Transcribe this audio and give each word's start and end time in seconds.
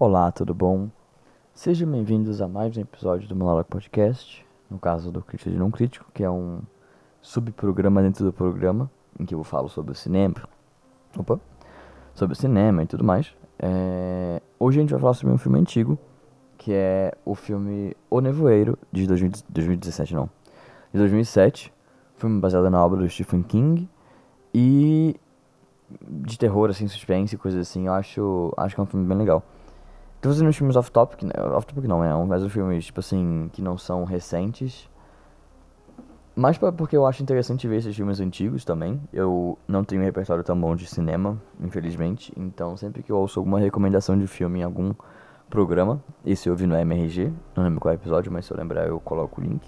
Olá, 0.00 0.30
tudo 0.30 0.54
bom? 0.54 0.88
Sejam 1.52 1.90
bem-vindos 1.90 2.40
a 2.40 2.46
mais 2.46 2.76
um 2.76 2.80
episódio 2.80 3.28
do 3.28 3.34
Monólogo 3.34 3.68
Podcast, 3.68 4.46
no 4.70 4.78
caso 4.78 5.10
do 5.10 5.20
Crítico 5.20 5.50
de 5.50 5.56
Não 5.56 5.72
Crítico, 5.72 6.06
que 6.14 6.22
é 6.22 6.30
um 6.30 6.60
subprograma 7.20 8.00
dentro 8.00 8.24
do 8.24 8.32
programa, 8.32 8.88
em 9.18 9.26
que 9.26 9.34
eu 9.34 9.42
falo 9.42 9.68
sobre 9.68 9.90
o 9.90 9.96
cinema, 9.96 10.36
opa, 11.16 11.40
sobre 12.14 12.34
o 12.34 12.36
cinema 12.36 12.84
e 12.84 12.86
tudo 12.86 13.02
mais. 13.02 13.34
É... 13.58 14.40
Hoje 14.56 14.78
a 14.78 14.82
gente 14.82 14.90
vai 14.90 15.00
falar 15.00 15.14
sobre 15.14 15.34
um 15.34 15.36
filme 15.36 15.58
antigo, 15.58 15.98
que 16.56 16.72
é 16.72 17.12
o 17.24 17.34
filme 17.34 17.96
O 18.08 18.20
Nevoeiro, 18.20 18.78
de 18.92 19.04
2017, 19.04 20.14
não, 20.14 20.30
de 20.92 20.98
2007, 21.00 21.74
filme 22.14 22.40
baseado 22.40 22.70
na 22.70 22.86
obra 22.86 23.00
do 23.00 23.08
Stephen 23.08 23.42
King, 23.42 23.88
e 24.54 25.16
de 26.08 26.38
terror, 26.38 26.70
assim, 26.70 26.86
suspense 26.86 27.34
e 27.34 27.38
coisas 27.38 27.68
assim, 27.68 27.88
eu 27.88 27.94
acho, 27.94 28.54
acho 28.56 28.76
que 28.76 28.80
é 28.80 28.84
um 28.84 28.86
filme 28.86 29.04
bem 29.04 29.18
legal. 29.18 29.42
Fazendo 30.20 30.48
uns 30.48 30.56
filmes 30.56 30.76
off-topic, 30.76 31.22
né? 31.22 31.32
off-topic 31.54 31.84
não, 31.84 32.02
é, 32.02 32.12
mas 32.26 32.42
os 32.42 32.52
filmes, 32.52 32.86
tipo 32.86 33.00
assim, 33.00 33.48
que 33.52 33.62
não 33.62 33.78
são 33.78 34.04
recentes. 34.04 34.88
Mas 36.34 36.58
porque 36.76 36.96
eu 36.96 37.06
acho 37.06 37.22
interessante 37.22 37.66
ver 37.66 37.78
esses 37.78 37.96
filmes 37.96 38.20
antigos 38.20 38.64
também. 38.64 39.00
Eu 39.12 39.58
não 39.66 39.82
tenho 39.82 40.02
um 40.02 40.04
repertório 40.04 40.44
tão 40.44 40.60
bom 40.60 40.76
de 40.76 40.86
cinema, 40.86 41.40
infelizmente. 41.60 42.32
Então, 42.36 42.76
sempre 42.76 43.02
que 43.02 43.10
eu 43.10 43.16
ouço 43.16 43.40
alguma 43.40 43.58
recomendação 43.58 44.16
de 44.16 44.26
filme 44.26 44.60
em 44.60 44.62
algum 44.62 44.94
programa, 45.48 46.02
esse 46.24 46.48
eu 46.48 46.54
vi 46.54 46.66
no 46.66 46.76
MRG, 46.76 47.32
não 47.56 47.64
lembro 47.64 47.80
qual 47.80 47.92
é 47.92 47.94
episódio, 47.94 48.30
mas 48.30 48.44
se 48.44 48.52
eu 48.52 48.56
lembrar 48.56 48.86
eu 48.86 49.00
coloco 49.00 49.40
o 49.40 49.44
link. 49.44 49.66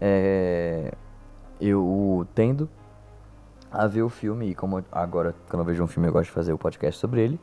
É, 0.00 0.92
eu 1.60 2.26
tendo 2.34 2.68
a 3.70 3.86
ver 3.86 4.02
o 4.02 4.08
filme, 4.08 4.50
e 4.50 4.54
como 4.54 4.82
agora, 4.90 5.34
quando 5.48 5.60
eu 5.60 5.66
vejo 5.66 5.82
um 5.84 5.86
filme, 5.86 6.08
eu 6.08 6.12
gosto 6.12 6.26
de 6.26 6.32
fazer 6.32 6.52
o 6.52 6.58
podcast 6.58 6.98
sobre 6.98 7.20
ele, 7.20 7.40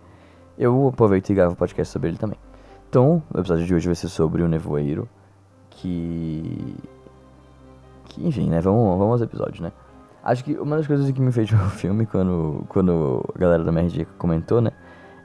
eu 0.58 0.88
aproveito 0.88 1.30
e 1.30 1.34
gravo 1.34 1.56
podcast 1.56 1.92
sobre 1.92 2.10
ele 2.10 2.18
também. 2.18 2.38
Então, 2.90 3.22
o 3.34 3.40
episódio 3.40 3.66
de 3.66 3.74
hoje 3.74 3.88
vai 3.88 3.96
ser 3.96 4.10
sobre 4.10 4.42
o 4.42 4.48
Nevoeiro, 4.48 5.08
que. 5.70 6.76
que 8.06 8.28
enfim, 8.28 8.50
né? 8.50 8.62
Vamos, 8.62 8.98
vamos 8.98 9.14
aos 9.14 9.22
episódios, 9.22 9.60
né? 9.60 9.72
Acho 10.24 10.44
que 10.44 10.58
uma 10.58 10.78
das 10.78 10.88
coisas 10.88 11.10
que 11.12 11.22
me 11.22 11.32
fez 11.32 11.52
o 11.54 11.58
filme, 11.70 12.06
quando, 12.06 12.66
quando 12.70 13.24
a 13.36 13.40
galera 13.40 13.64
da 13.64 13.72
MRG 13.72 14.06
comentou, 14.18 14.62
né? 14.62 14.72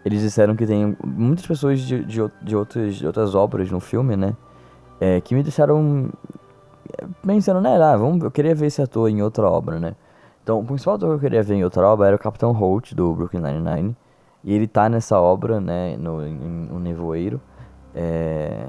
Eles 0.04 0.20
disseram 0.20 0.56
que 0.56 0.66
tem 0.66 0.96
muitas 1.04 1.46
pessoas 1.46 1.80
de, 1.80 2.04
de, 2.04 2.20
de, 2.42 2.56
outras, 2.56 2.96
de 2.96 3.06
outras 3.06 3.34
obras 3.34 3.70
no 3.70 3.80
filme, 3.80 4.16
né? 4.16 4.34
É, 4.98 5.20
que 5.20 5.34
me 5.34 5.42
deixaram 5.42 6.10
pensando, 7.24 7.60
né? 7.60 7.76
Ah, 7.80 7.96
vamos, 7.96 8.22
eu 8.22 8.30
queria 8.30 8.54
ver 8.54 8.66
esse 8.66 8.82
ator 8.82 9.08
em 9.08 9.22
outra 9.22 9.48
obra, 9.48 9.78
né? 9.78 9.94
Então, 10.42 10.58
o 10.58 10.64
principal 10.64 10.94
ator 10.94 11.10
que 11.10 11.14
eu 11.14 11.20
queria 11.20 11.42
ver 11.42 11.54
em 11.54 11.64
outra 11.64 11.86
obra 11.86 12.08
era 12.08 12.16
o 12.16 12.18
Capitão 12.18 12.52
Holt, 12.52 12.94
do 12.94 13.14
Brooklyn 13.14 13.40
Nine-Nine. 13.40 13.96
E 14.42 14.54
ele 14.54 14.66
tá 14.66 14.88
nessa 14.88 15.20
obra, 15.20 15.60
né, 15.60 15.96
no, 15.96 16.26
em, 16.26 16.34
no 16.34 16.78
Nevoeiro. 16.78 17.40
É, 17.94 18.68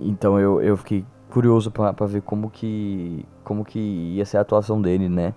então 0.00 0.38
eu, 0.38 0.60
eu 0.62 0.76
fiquei 0.76 1.04
curioso 1.30 1.70
para 1.70 2.06
ver 2.06 2.22
como 2.22 2.50
que, 2.50 3.26
como 3.44 3.64
que 3.64 3.78
ia 3.78 4.24
ser 4.24 4.38
a 4.38 4.40
atuação 4.40 4.80
dele, 4.80 5.08
né, 5.08 5.34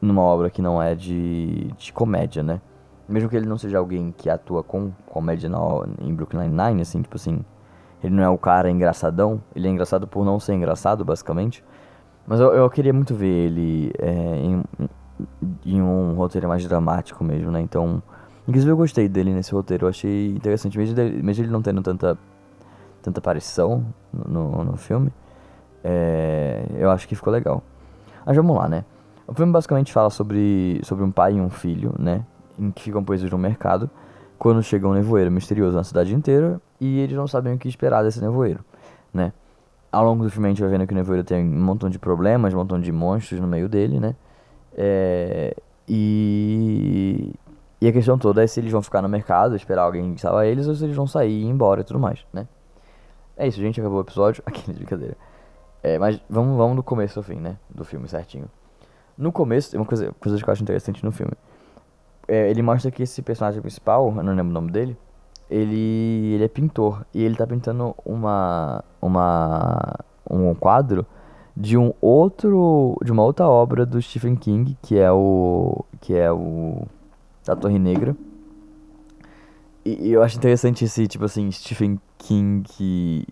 numa 0.00 0.22
obra 0.22 0.48
que 0.50 0.62
não 0.62 0.82
é 0.82 0.94
de, 0.94 1.72
de 1.76 1.92
comédia, 1.92 2.42
né. 2.42 2.60
Mesmo 3.08 3.28
que 3.28 3.36
ele 3.36 3.46
não 3.46 3.56
seja 3.56 3.78
alguém 3.78 4.12
que 4.16 4.28
atua 4.28 4.62
com 4.62 4.92
comédia 5.06 5.48
na, 5.48 5.58
em 6.00 6.14
Brooklyn 6.14 6.48
Nine-Nine, 6.48 6.82
assim, 6.82 7.00
tipo 7.02 7.16
assim, 7.16 7.44
ele 8.02 8.14
não 8.14 8.22
é 8.22 8.28
o 8.28 8.38
cara 8.38 8.70
engraçadão, 8.70 9.42
ele 9.54 9.66
é 9.66 9.70
engraçado 9.70 10.06
por 10.06 10.24
não 10.24 10.38
ser 10.38 10.54
engraçado, 10.54 11.04
basicamente. 11.04 11.64
Mas 12.26 12.40
eu, 12.40 12.52
eu 12.52 12.68
queria 12.68 12.92
muito 12.92 13.14
ver 13.14 13.26
ele 13.26 13.92
é, 13.98 14.12
em, 14.12 14.62
em 15.64 15.82
um 15.82 16.14
roteiro 16.14 16.46
mais 16.48 16.62
dramático 16.66 17.24
mesmo, 17.24 17.50
né? 17.50 17.60
Então, 17.60 18.02
inclusive 18.48 18.72
eu 18.72 18.76
gostei 18.76 19.08
dele 19.08 19.32
nesse 19.32 19.52
roteiro, 19.52 19.84
eu 19.84 19.90
achei 19.90 20.30
interessante, 20.30 20.76
mesmo, 20.76 20.94
dele, 20.94 21.22
mesmo 21.22 21.44
ele 21.44 21.52
não 21.52 21.62
tendo 21.62 21.82
tanta, 21.82 22.18
tanta 23.02 23.20
aparição 23.20 23.84
no, 24.12 24.64
no 24.64 24.76
filme, 24.76 25.12
é, 25.84 26.64
eu 26.76 26.90
acho 26.90 27.06
que 27.06 27.14
ficou 27.14 27.32
legal. 27.32 27.62
Mas 28.26 28.34
vamos 28.34 28.56
lá, 28.56 28.68
né? 28.68 28.84
O 29.26 29.34
filme 29.34 29.52
basicamente 29.52 29.92
fala 29.92 30.10
sobre, 30.10 30.80
sobre 30.82 31.04
um 31.04 31.10
pai 31.10 31.34
e 31.34 31.40
um 31.40 31.50
filho, 31.50 31.94
né? 31.98 32.24
Em 32.58 32.70
que 32.70 32.82
ficam 32.82 33.04
presos 33.04 33.30
no 33.30 33.38
mercado 33.38 33.88
quando 34.38 34.62
chega 34.62 34.88
um 34.88 34.94
nevoeiro 34.94 35.30
misterioso 35.30 35.76
na 35.76 35.84
cidade 35.84 36.14
inteira 36.14 36.60
e 36.80 37.00
eles 37.00 37.16
não 37.16 37.26
sabem 37.26 37.54
o 37.54 37.58
que 37.58 37.68
esperar 37.68 38.02
desse 38.02 38.20
nevoeiro, 38.20 38.64
né? 39.12 39.32
ao 39.90 40.04
longo 40.04 40.24
do 40.24 40.30
filme 40.30 40.48
a 40.48 40.50
gente 40.50 40.60
vai 40.60 40.70
vendo 40.70 40.86
que 40.86 40.92
o 40.92 40.96
Nevoeiro 40.96 41.24
tem 41.24 41.42
um 41.44 41.60
montão 41.60 41.88
de 41.88 41.98
problemas, 41.98 42.52
um 42.52 42.58
montão 42.58 42.80
de 42.80 42.92
monstros 42.92 43.40
no 43.40 43.46
meio 43.46 43.68
dele, 43.68 43.98
né? 43.98 44.14
É, 44.76 45.56
e, 45.88 47.32
e 47.80 47.86
a 47.86 47.92
questão 47.92 48.18
toda 48.18 48.42
é 48.42 48.46
se 48.46 48.58
eles 48.58 48.72
vão 48.72 48.82
ficar 48.82 49.02
no 49.02 49.08
mercado, 49.08 49.54
esperar 49.54 49.82
alguém 49.82 50.16
salvar 50.16 50.46
eles, 50.46 50.66
ou 50.66 50.74
se 50.74 50.84
eles 50.84 50.96
vão 50.96 51.06
sair 51.06 51.30
e 51.30 51.42
ir 51.44 51.46
embora 51.46 51.80
e 51.82 51.84
tudo 51.84 52.00
mais, 52.00 52.26
né? 52.32 52.48
É 53.36 53.46
isso, 53.46 53.58
gente, 53.60 53.80
acabou 53.80 53.98
o 53.98 54.02
episódio. 54.02 54.42
Aqui, 54.46 54.72
brincadeira. 54.72 55.16
É, 55.82 55.96
mas 55.98 56.20
vamos, 56.28 56.56
vamos 56.56 56.76
do 56.76 56.82
começo 56.82 57.18
ao 57.18 57.22
fim, 57.22 57.36
né? 57.36 57.56
Do 57.70 57.84
filme 57.84 58.08
certinho. 58.08 58.50
No 59.16 59.30
começo, 59.30 59.70
tem 59.70 59.78
uma 59.78 59.86
coisa, 59.86 60.12
coisa 60.18 60.42
que 60.42 60.48
eu 60.48 60.52
acho 60.52 60.62
interessante 60.62 61.04
no 61.04 61.12
filme. 61.12 61.32
É, 62.26 62.50
ele 62.50 62.62
mostra 62.62 62.90
que 62.90 63.02
esse 63.02 63.22
personagem 63.22 63.60
principal, 63.60 64.08
eu 64.08 64.22
não 64.22 64.34
lembro 64.34 64.50
o 64.50 64.54
nome 64.54 64.72
dele, 64.72 64.96
ele, 65.48 66.34
ele 66.34 66.44
é 66.44 66.48
pintor 66.48 67.06
e 67.14 67.22
ele 67.22 67.36
tá 67.36 67.46
pintando 67.46 67.94
uma 68.04 68.84
uma 69.00 69.94
um 70.28 70.54
quadro 70.54 71.06
de 71.56 71.78
um 71.78 71.94
outro 72.00 72.98
de 73.02 73.10
uma 73.10 73.22
outra 73.22 73.48
obra 73.48 73.86
do 73.86 74.00
Stephen 74.02 74.36
King, 74.36 74.76
que 74.82 74.98
é 74.98 75.10
o 75.10 75.84
que 76.00 76.14
é 76.14 76.30
o 76.30 76.86
da 77.48 77.56
Torre 77.56 77.78
Negra. 77.78 78.14
E, 79.84 80.08
e 80.08 80.12
eu 80.12 80.22
acho 80.22 80.36
interessante 80.36 80.84
esse 80.84 81.06
tipo 81.08 81.24
assim 81.24 81.50
Stephen 81.50 81.98
King 82.18 83.26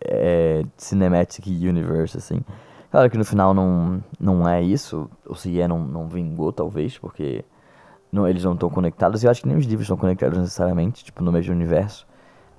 é, 0.00 0.64
Cinematic 0.78 1.46
Universe 1.46 2.16
assim. 2.16 2.40
Claro 2.90 3.10
que 3.10 3.18
no 3.18 3.24
final 3.24 3.52
não 3.52 4.02
não 4.18 4.48
é 4.48 4.62
isso, 4.62 5.10
ou 5.26 5.34
se 5.34 5.60
é 5.60 5.68
não 5.68 5.78
não 5.78 6.08
vingou 6.08 6.52
talvez, 6.52 6.96
porque 6.98 7.44
não, 8.10 8.26
eles 8.26 8.42
não 8.44 8.54
estão 8.54 8.70
conectados. 8.70 9.22
E 9.22 9.26
eu 9.26 9.30
acho 9.30 9.42
que 9.42 9.48
nem 9.48 9.56
os 9.56 9.66
livros 9.66 9.82
estão 9.82 9.96
conectados 9.96 10.38
necessariamente, 10.38 11.04
tipo, 11.04 11.22
no 11.22 11.30
mesmo 11.30 11.54
universo. 11.54 12.06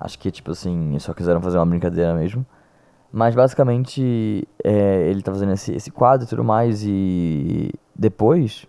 Acho 0.00 0.18
que, 0.18 0.30
tipo 0.30 0.50
assim, 0.52 0.98
só 0.98 1.12
quiseram 1.12 1.40
fazer 1.42 1.58
uma 1.58 1.66
brincadeira 1.66 2.14
mesmo. 2.14 2.46
Mas 3.12 3.34
basicamente, 3.34 4.48
é, 4.64 5.08
ele 5.10 5.22
tá 5.22 5.30
fazendo 5.32 5.52
esse, 5.52 5.72
esse 5.74 5.90
quadro 5.90 6.26
e 6.26 6.28
tudo 6.28 6.42
mais. 6.42 6.82
E 6.84 7.70
depois, 7.94 8.66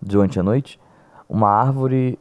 durante 0.00 0.38
a 0.38 0.42
noite, 0.42 0.78
uma 1.30 1.48
árvore 1.48 2.18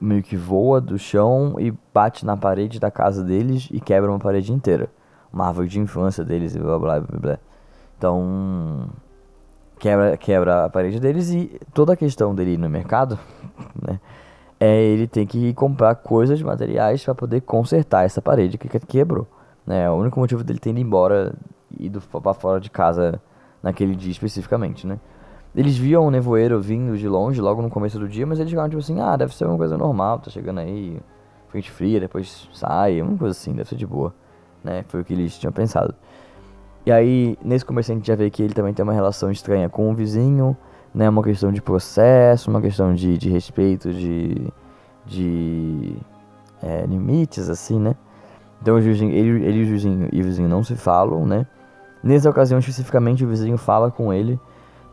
meio 0.00 0.22
que 0.22 0.36
voa 0.36 0.80
do 0.80 0.98
chão 0.98 1.54
e 1.58 1.72
bate 1.94 2.26
na 2.26 2.36
parede 2.36 2.80
da 2.80 2.90
casa 2.90 3.22
deles 3.22 3.68
e 3.70 3.80
quebra 3.80 4.10
uma 4.10 4.18
parede 4.18 4.52
inteira. 4.52 4.90
Uma 5.32 5.46
árvore 5.46 5.68
de 5.68 5.78
infância 5.78 6.24
deles 6.24 6.56
e 6.56 6.58
blá 6.58 6.76
blá 6.76 7.00
blá 7.00 7.18
blá. 7.18 7.38
Então, 7.96 8.88
quebra, 9.78 10.16
quebra 10.16 10.64
a 10.64 10.70
parede 10.70 10.98
deles 10.98 11.30
e 11.30 11.60
toda 11.72 11.92
a 11.92 11.96
questão 11.96 12.34
dele 12.34 12.54
ir 12.54 12.58
no 12.58 12.68
mercado, 12.68 13.16
né, 13.80 14.00
é 14.58 14.82
ele 14.82 15.06
tem 15.06 15.26
que 15.26 15.54
comprar 15.54 15.94
coisas, 15.94 16.42
materiais 16.42 17.04
para 17.04 17.14
poder 17.14 17.42
consertar 17.42 18.04
essa 18.04 18.20
parede 18.20 18.58
que 18.58 18.68
quebrou, 18.80 19.28
né? 19.66 19.88
O 19.90 19.94
único 19.94 20.18
motivo 20.18 20.42
dele 20.42 20.58
ter 20.58 20.70
ido 20.70 20.80
embora 20.80 21.34
e 21.78 21.86
ido 21.86 22.00
para 22.00 22.34
fora 22.34 22.60
de 22.60 22.70
casa 22.70 23.20
naquele 23.62 23.94
dia 23.94 24.10
especificamente, 24.10 24.86
né? 24.86 24.98
Eles 25.54 25.76
viam 25.76 26.06
o 26.06 26.10
nevoeiro 26.10 26.60
vindo 26.60 26.96
de 26.96 27.08
longe 27.08 27.40
logo 27.40 27.60
no 27.60 27.68
começo 27.68 27.98
do 27.98 28.08
dia, 28.08 28.24
mas 28.24 28.38
eles 28.38 28.50
ficavam 28.50 28.68
tipo 28.70 28.80
assim, 28.80 29.00
ah, 29.00 29.16
deve 29.16 29.34
ser 29.34 29.46
uma 29.46 29.56
coisa 29.56 29.76
normal, 29.76 30.20
tá 30.20 30.30
chegando 30.30 30.60
aí, 30.60 31.00
frente 31.48 31.70
fria, 31.70 31.98
depois 31.98 32.48
sai, 32.52 33.02
uma 33.02 33.16
coisa 33.16 33.32
assim, 33.32 33.52
deve 33.52 33.68
ser 33.68 33.76
de 33.76 33.86
boa, 33.86 34.14
né? 34.62 34.84
Foi 34.88 35.00
o 35.00 35.04
que 35.04 35.12
eles 35.12 35.36
tinham 35.36 35.52
pensado. 35.52 35.94
E 36.86 36.92
aí, 36.92 37.36
nesse 37.42 37.64
começo 37.64 37.90
a 37.90 37.94
gente 37.94 38.06
já 38.06 38.14
vê 38.14 38.30
que 38.30 38.42
ele 38.42 38.54
também 38.54 38.72
tem 38.72 38.82
uma 38.82 38.92
relação 38.92 39.30
estranha 39.30 39.68
com 39.68 39.90
o 39.90 39.94
vizinho, 39.94 40.56
né? 40.94 41.08
Uma 41.08 41.22
questão 41.22 41.50
de 41.50 41.60
processo, 41.60 42.48
uma 42.48 42.60
questão 42.60 42.94
de, 42.94 43.18
de 43.18 43.28
respeito, 43.28 43.92
de, 43.92 44.52
de 45.04 45.96
é, 46.62 46.86
limites, 46.86 47.48
assim, 47.48 47.78
né? 47.78 47.96
Então 48.62 48.76
o 48.76 48.80
vizinho, 48.80 49.12
ele, 49.12 49.44
ele 49.44 49.64
o 49.64 49.66
vizinho, 49.66 50.08
e 50.12 50.20
o 50.20 50.24
vizinho 50.24 50.48
não 50.48 50.62
se 50.62 50.76
falam, 50.76 51.26
né? 51.26 51.46
Nessa 52.02 52.30
ocasião, 52.30 52.58
especificamente, 52.58 53.24
o 53.24 53.28
vizinho 53.28 53.58
fala 53.58 53.90
com 53.90 54.12
ele, 54.12 54.38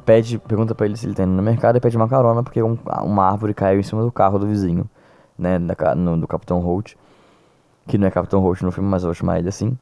pede, 0.08 0.40
pergunta 0.40 0.74
para 0.74 0.86
ele 0.86 0.96
se 0.96 1.06
ele 1.06 1.14
tá 1.14 1.24
indo 1.24 1.34
no 1.34 1.44
mercado 1.44 1.76
e 1.76 1.82
pede 1.82 1.98
uma 1.98 2.08
carona 2.08 2.42
porque 2.42 2.64
um, 2.64 2.78
uma 3.04 3.26
árvore 3.26 3.54
caiu 3.54 3.78
em 3.78 3.84
cima 3.84 4.02
do 4.02 4.12
carro 4.12 4.40
do 4.40 4.48
vizinho, 4.48 4.90
né? 5.38 5.60
Da, 5.60 5.94
no, 5.94 6.18
do 6.18 6.26
Capitão 6.26 6.62
Holt. 6.62 6.96
Que 7.86 7.98
não 7.98 8.08
é 8.08 8.12
Capitão 8.12 8.40
Holt 8.40 8.62
no 8.62 8.72
filme, 8.72 8.90
mas 8.90 9.04
eu 9.04 9.08
vou 9.08 9.14
chamar 9.14 9.38
ele 9.38 9.50
assim. 9.50 9.78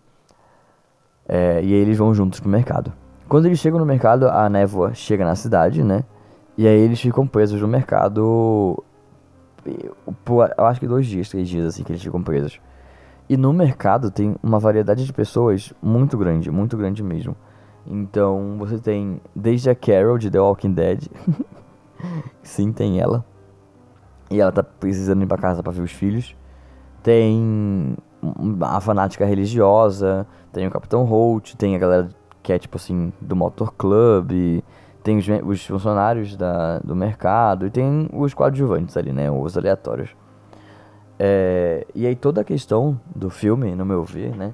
É, 1.30 1.62
e 1.64 1.74
aí 1.74 1.80
eles 1.80 1.96
vão 1.96 2.12
juntos 2.12 2.40
pro 2.40 2.50
mercado. 2.50 2.92
Quando 3.30 3.46
eles 3.46 3.60
chegam 3.60 3.80
no 3.80 3.86
mercado, 3.86 4.28
a 4.28 4.50
névoa 4.50 4.96
chega 4.96 5.24
na 5.24 5.36
cidade, 5.36 5.84
né? 5.84 6.04
E 6.58 6.68
aí 6.68 6.80
eles 6.80 7.00
ficam 7.00 7.28
presos 7.28 7.62
no 7.62 7.68
mercado 7.68 8.84
por, 10.24 10.52
eu 10.58 10.66
acho 10.66 10.80
que 10.80 10.88
dois 10.88 11.06
dias, 11.06 11.30
três 11.30 11.48
dias 11.48 11.66
assim 11.66 11.84
que 11.84 11.92
eles 11.92 12.02
ficam 12.02 12.22
presos. 12.24 12.60
E 13.30 13.38
no 13.38 13.54
mercado 13.54 14.10
tem 14.10 14.36
uma 14.42 14.60
variedade 14.60 15.06
de 15.06 15.14
pessoas 15.14 15.72
muito 15.82 16.18
grande, 16.18 16.50
muito 16.50 16.76
grande 16.76 17.04
mesmo. 17.04 17.36
Então 17.88 18.56
você 18.58 18.78
tem 18.78 19.22
desde 19.36 19.70
a 19.70 19.76
Carol 19.76 20.18
de 20.18 20.30
The 20.30 20.40
Walking 20.40 20.74
Dead. 20.74 21.08
Sim, 22.42 22.72
tem 22.72 23.00
ela. 23.00 23.24
E 24.30 24.42
ela 24.42 24.52
tá 24.52 24.64
precisando 24.64 25.24
ir 25.24 25.28
pra 25.28 25.38
casa 25.38 25.62
pra 25.62 25.72
ver 25.72 25.82
os 25.82 25.92
filhos. 25.92 26.36
tem 27.04 27.96
a 28.62 28.82
fanática 28.82 29.26
religiosa, 29.26 30.26
tem 30.52 30.66
o 30.66 30.72
Capitão 30.72 31.04
Holt, 31.04 31.54
tem 31.56 31.76
a 31.76 31.80
galera 31.80 32.10
que 32.42 32.52
é 32.52 32.58
tipo 32.58 32.78
assim, 32.78 33.14
do 33.22 33.36
Motor 33.36 33.74
Club, 33.74 34.64
tem 35.04 35.18
os, 35.18 35.26
os 35.44 35.66
funcionários 35.66 36.36
da, 36.36 36.80
do 36.80 36.96
mercado 36.96 37.68
e 37.68 37.70
tem 37.70 38.10
os 38.12 38.34
coadjuvantes 38.34 38.98
ali, 38.98 39.12
né? 39.12 39.30
Os 39.30 39.58
aleatórios. 39.58 40.16
É, 41.20 41.86
e 41.94 42.06
aí 42.06 42.16
toda 42.16 42.42
a 42.42 42.44
questão 42.44 43.00
do 43.16 43.30
filme, 43.30 43.76
no 43.76 43.86
meu 43.86 44.04
ver, 44.04 44.36
né? 44.36 44.54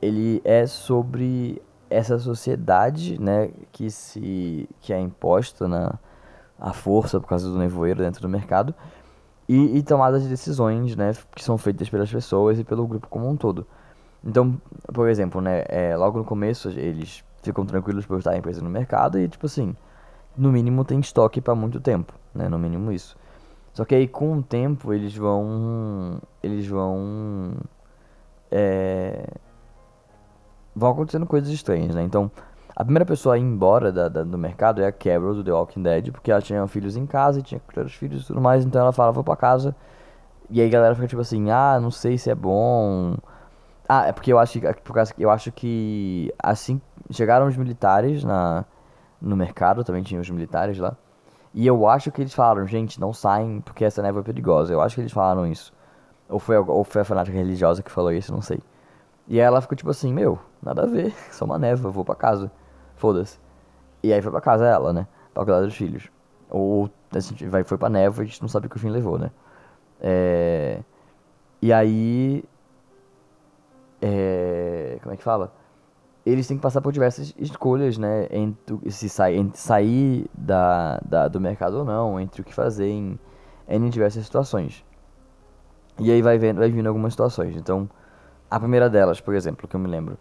Ele 0.00 0.40
é 0.44 0.66
sobre 0.66 1.60
essa 1.90 2.18
sociedade, 2.18 3.20
né? 3.20 3.50
Que 3.72 3.90
se 3.90 4.68
que 4.80 4.92
é 4.92 5.00
imposta 5.00 5.68
na 5.68 5.94
a 6.58 6.72
força 6.72 7.20
por 7.20 7.28
causa 7.28 7.50
do 7.50 7.58
nevoeiro 7.58 8.02
dentro 8.02 8.22
do 8.22 8.28
mercado 8.28 8.74
e, 9.48 9.78
e 9.78 9.82
de 9.82 10.28
decisões, 10.28 10.96
né? 10.96 11.12
Que 11.34 11.44
são 11.44 11.58
feitas 11.58 11.88
pelas 11.88 12.10
pessoas 12.10 12.58
e 12.58 12.64
pelo 12.64 12.86
grupo 12.86 13.08
como 13.08 13.28
um 13.28 13.36
todo. 13.36 13.66
Então, 14.24 14.60
por 14.92 15.08
exemplo, 15.08 15.40
né? 15.40 15.64
É, 15.68 15.96
logo 15.96 16.18
no 16.18 16.24
começo 16.24 16.68
eles 16.70 17.22
ficam 17.42 17.64
tranquilos 17.64 18.06
por 18.06 18.18
estarem 18.18 18.40
presos 18.42 18.62
no 18.62 18.70
mercado 18.70 19.18
e 19.18 19.28
tipo 19.28 19.46
assim, 19.46 19.76
no 20.36 20.50
mínimo 20.50 20.84
tem 20.84 20.98
estoque 20.98 21.40
para 21.40 21.54
muito 21.54 21.80
tempo, 21.80 22.12
né? 22.34 22.48
No 22.48 22.58
mínimo 22.58 22.90
isso. 22.90 23.16
Só 23.72 23.84
que 23.84 23.94
aí 23.94 24.08
com 24.08 24.38
o 24.38 24.42
tempo 24.42 24.92
eles 24.92 25.14
vão. 25.14 26.20
Eles 26.42 26.66
vão. 26.66 27.52
É, 28.50 29.28
vão 30.76 30.90
acontecendo 30.90 31.24
coisas 31.24 31.48
estranhas, 31.48 31.94
né? 31.94 32.02
Então, 32.02 32.30
a 32.74 32.84
primeira 32.84 33.06
pessoa 33.06 33.36
a 33.36 33.38
ir 33.38 33.40
embora 33.40 33.90
da, 33.90 34.08
da, 34.08 34.22
do 34.22 34.36
mercado 34.36 34.82
é 34.82 34.86
a 34.86 34.92
Carol 34.92 35.34
do 35.34 35.42
The 35.42 35.50
Walking 35.50 35.82
Dead, 35.82 36.12
porque 36.12 36.30
ela 36.30 36.42
tinha 36.42 36.66
filhos 36.66 36.94
em 36.96 37.06
casa 37.06 37.40
e 37.40 37.42
tinha 37.42 37.58
que 37.58 37.66
cuidar 37.66 37.84
dos 37.84 37.94
filhos 37.94 38.24
e 38.24 38.26
tudo 38.26 38.40
mais, 38.40 38.64
então 38.64 38.82
ela 38.82 38.92
fala, 38.92 39.10
vou 39.10 39.24
pra 39.24 39.34
casa. 39.34 39.74
E 40.50 40.60
aí 40.60 40.68
a 40.68 40.70
galera 40.70 40.94
fica 40.94 41.08
tipo 41.08 41.22
assim, 41.22 41.50
ah, 41.50 41.80
não 41.80 41.90
sei 41.90 42.18
se 42.18 42.30
é 42.30 42.34
bom. 42.34 43.16
Ah, 43.88 44.06
é 44.06 44.12
porque 44.12 44.32
eu 44.32 44.38
acho 44.38 44.60
que, 44.60 44.72
por 44.82 44.92
causa 44.94 45.14
eu 45.18 45.30
acho 45.30 45.50
que 45.52 46.32
assim 46.38 46.80
chegaram 47.10 47.46
os 47.46 47.56
militares 47.56 48.22
na 48.24 48.64
no 49.20 49.36
mercado, 49.36 49.82
também 49.82 50.02
tinha 50.02 50.20
os 50.20 50.28
militares 50.28 50.78
lá. 50.78 50.96
E 51.54 51.66
eu 51.66 51.88
acho 51.88 52.12
que 52.12 52.20
eles 52.20 52.34
falaram, 52.34 52.66
gente, 52.66 53.00
não 53.00 53.12
saem 53.14 53.60
porque 53.62 53.84
essa 53.84 54.02
névoa 54.02 54.20
é 54.20 54.24
perigosa. 54.24 54.72
Eu 54.72 54.80
acho 54.82 54.94
que 54.94 55.00
eles 55.00 55.12
falaram 55.12 55.46
isso. 55.46 55.72
Ou 56.28 56.38
foi, 56.38 56.56
ou 56.58 56.84
foi 56.84 57.02
a 57.02 57.04
fanática 57.04 57.36
religiosa 57.36 57.82
que 57.82 57.90
falou 57.90 58.12
isso, 58.12 58.32
não 58.32 58.42
sei. 58.42 58.60
E 59.26 59.40
aí 59.40 59.46
ela 59.46 59.60
ficou 59.60 59.76
tipo 59.76 59.90
assim, 59.90 60.12
meu, 60.12 60.38
nada 60.66 60.82
a 60.82 60.86
ver, 60.86 61.14
só 61.32 61.44
uma 61.44 61.58
névoa, 61.58 61.90
vou 61.90 62.04
pra 62.04 62.14
casa. 62.14 62.50
Foda-se. 62.96 63.38
E 64.02 64.12
aí 64.12 64.22
foi 64.22 64.30
pra 64.30 64.40
casa 64.40 64.66
ela, 64.66 64.92
né? 64.92 65.06
Pra 65.34 65.44
cuidar 65.44 65.60
dos 65.60 65.74
filhos. 65.74 66.10
Ou 66.50 66.90
assim, 67.14 67.34
vai, 67.48 67.64
foi 67.64 67.78
pra 67.78 67.88
névoa 67.88 68.24
e 68.24 68.26
a 68.26 68.28
gente 68.28 68.42
não 68.42 68.48
sabe 68.48 68.66
o 68.66 68.70
que 68.70 68.76
o 68.76 68.80
fim 68.80 68.90
levou, 68.90 69.18
né? 69.18 69.30
É... 70.00 70.80
E 71.62 71.72
aí. 71.72 72.44
É... 74.00 74.98
Como 75.02 75.14
é 75.14 75.16
que 75.16 75.22
fala? 75.22 75.52
eles 76.26 76.46
têm 76.48 76.56
que 76.56 76.62
passar 76.62 76.80
por 76.80 76.92
diversas 76.92 77.32
escolhas, 77.38 77.96
né? 77.96 78.26
Entre 78.32 78.90
se 78.90 79.08
sair, 79.08 79.36
entre 79.36 79.60
sair 79.60 80.28
da, 80.36 81.00
da, 81.04 81.28
do 81.28 81.40
mercado 81.40 81.78
ou 81.78 81.84
não, 81.84 82.18
entre 82.18 82.40
o 82.40 82.44
que 82.44 82.52
fazer 82.52 82.88
em, 82.88 83.16
em 83.68 83.88
diversas 83.88 84.24
situações. 84.24 84.84
E 86.00 86.10
aí 86.10 86.20
vai, 86.20 86.36
vendo, 86.36 86.58
vai 86.58 86.68
vindo 86.68 86.88
algumas 86.88 87.12
situações. 87.12 87.56
Então, 87.56 87.88
a 88.50 88.58
primeira 88.58 88.90
delas, 88.90 89.20
por 89.20 89.36
exemplo, 89.36 89.68
que 89.68 89.76
eu 89.76 89.80
me 89.80 89.86
lembro. 89.86 90.18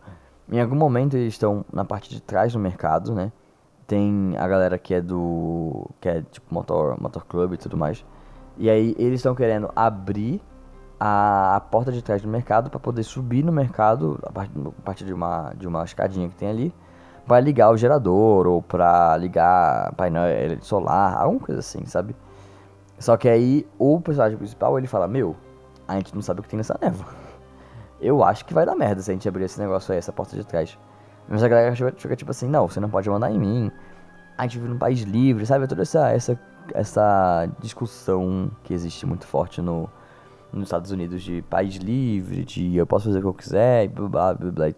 Em 0.52 0.62
algum 0.62 0.76
momento 0.76 1.16
eles 1.18 1.34
estão 1.34 1.66
na 1.74 1.84
parte 1.84 2.10
de 2.10 2.22
trás 2.22 2.54
do 2.54 2.60
mercado, 2.60 3.14
né? 3.14 3.32
Tem 3.88 4.36
a 4.38 4.48
galera 4.48 4.78
que 4.78 4.94
é 4.94 5.02
do. 5.02 5.90
que 6.00 6.10
é 6.10 6.22
tipo 6.22 6.54
motor, 6.54 7.00
motor 7.00 7.26
club 7.26 7.54
e 7.54 7.58
tudo 7.58 7.78
mais. 7.78 8.06
E 8.58 8.70
aí 8.70 8.96
eles 8.98 9.20
estão 9.20 9.36
querendo 9.36 9.72
abrir 9.76 10.42
a, 11.00 11.56
a 11.56 11.60
porta 11.60 11.92
de 11.92 12.02
trás 12.02 12.22
do 12.22 12.28
mercado 12.28 12.70
para 12.70 12.80
poder 12.80 13.04
subir 13.04 13.44
no 13.44 13.52
mercado 13.52 14.20
a 14.24 14.32
partir 14.32 15.06
de 15.06 15.14
uma, 15.14 15.54
de 15.58 15.68
uma 15.68 15.84
escadinha 15.84 16.30
que 16.30 16.36
tem 16.36 16.50
ali 16.50 16.74
para 17.28 17.40
ligar 17.40 17.72
o 17.72 17.78
gerador 17.78 18.48
ou 18.48 18.62
para 18.62 19.18
ligar 19.18 19.94
painel 19.94 20.24
solar, 20.62 21.18
alguma 21.18 21.40
coisa 21.40 21.60
assim, 21.60 21.86
sabe? 21.86 22.16
Só 23.00 23.18
que 23.18 23.28
aí 23.28 23.68
o 23.78 24.00
personagem 24.00 24.38
principal 24.38 24.78
ele 24.78 24.88
fala: 24.88 25.08
Meu, 25.08 25.36
a 25.88 25.96
gente 25.96 26.14
não 26.14 26.22
sabe 26.22 26.40
o 26.40 26.44
que 26.44 26.50
tem 26.50 26.58
nessa 26.58 26.78
névoa. 26.82 27.25
Eu 28.06 28.24
acho 28.24 28.46
que 28.46 28.54
vai 28.54 28.66
dar 28.66 28.76
merda 28.76 29.02
se 29.02 29.10
a 29.10 29.14
gente 29.14 29.28
abrir 29.28 29.46
esse 29.46 29.60
negócio 29.60 29.92
aí, 29.92 29.98
essa 29.98 30.14
porta 30.14 30.36
de 30.36 30.46
trás. 30.46 30.78
Mas 31.28 31.44
a 31.44 31.48
galera 31.48 31.76
fica 31.76 32.16
tipo 32.16 32.32
assim: 32.32 32.48
Não, 32.48 32.68
você 32.68 32.80
não 32.80 32.90
pode 32.90 33.10
mandar 33.10 33.32
em 33.32 33.40
mim. 33.40 33.72
A 34.38 34.44
gente 34.44 34.60
vive 34.60 34.70
num 34.70 34.78
país 34.78 35.02
livre, 35.02 35.46
sabe? 35.46 35.68
Toda 35.68 35.82
essa, 35.82 36.10
essa, 36.12 36.40
essa 36.74 37.50
discussão 37.60 38.52
que 38.64 38.74
existe 38.74 39.06
muito 39.06 39.26
forte 39.26 39.62
no, 39.62 39.90
nos 40.54 40.66
Estados 40.66 40.92
Unidos 40.92 41.24
de 41.24 41.42
país 41.44 41.76
livre, 41.76 42.46
de 42.46 42.76
eu 42.76 42.86
posso 42.86 43.06
fazer 43.06 43.20
o 43.20 43.22
que 43.22 43.28
eu 43.28 43.34
quiser, 43.34 43.86
e 43.86 43.88
blá 43.88 44.08
blá 44.08 44.34
blá, 44.34 44.52
blá 44.52 44.74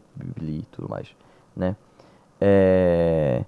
tudo 0.71 0.89
mais, 0.89 1.15
né? 1.55 1.75
É... 2.39 3.43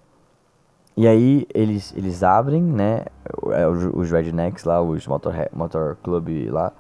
E 0.98 1.08
aí 1.08 1.48
eles, 1.54 1.94
eles 1.96 2.24
abrem, 2.24 2.62
né, 2.62 3.06
é, 3.54 3.66
os, 3.66 3.86
os 3.94 4.12
rednecks 4.12 4.66
lá, 4.66 4.82
os 4.82 5.08
motor, 5.08 5.34
motor 5.54 5.98
club 6.04 6.50
lá, 6.52 6.74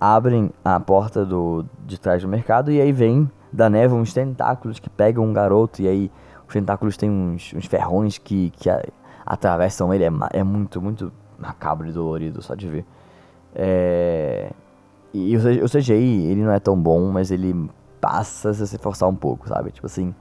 abrem 0.00 0.50
a 0.64 0.80
porta 0.80 1.26
do, 1.26 1.64
de 1.84 2.00
trás 2.00 2.22
do 2.22 2.28
mercado 2.28 2.72
e 2.72 2.80
aí 2.80 2.90
vem 2.90 3.30
da 3.52 3.68
neve 3.68 3.94
uns 3.94 4.14
tentáculos 4.14 4.78
que 4.78 4.88
pegam 4.88 5.24
um 5.24 5.32
garoto 5.32 5.82
e 5.82 5.88
aí 5.88 6.10
os 6.46 6.54
tentáculos 6.54 6.96
têm 6.96 7.10
uns, 7.10 7.52
uns 7.54 7.66
ferrões 7.66 8.16
que, 8.16 8.50
que 8.50 8.70
a, 8.70 8.82
atravessam 9.26 9.92
ele, 9.92 10.04
é, 10.04 10.10
é 10.32 10.42
muito, 10.42 10.80
muito 10.80 11.12
macabro 11.38 11.86
e 11.88 11.92
dolorido 11.92 12.42
só 12.42 12.54
de 12.54 12.68
ver. 12.68 12.84
É... 13.54 14.50
E 15.12 15.36
o 15.36 15.68
CGI, 15.68 16.26
ele 16.26 16.42
não 16.42 16.52
é 16.52 16.60
tão 16.60 16.80
bom, 16.80 17.10
mas 17.10 17.32
ele 17.32 17.68
passa 18.00 18.54
se 18.54 18.66
você 18.66 18.78
forçar 18.78 19.08
um 19.08 19.14
pouco, 19.14 19.48
sabe? 19.48 19.72
Tipo 19.72 19.86
assim, 19.86 20.14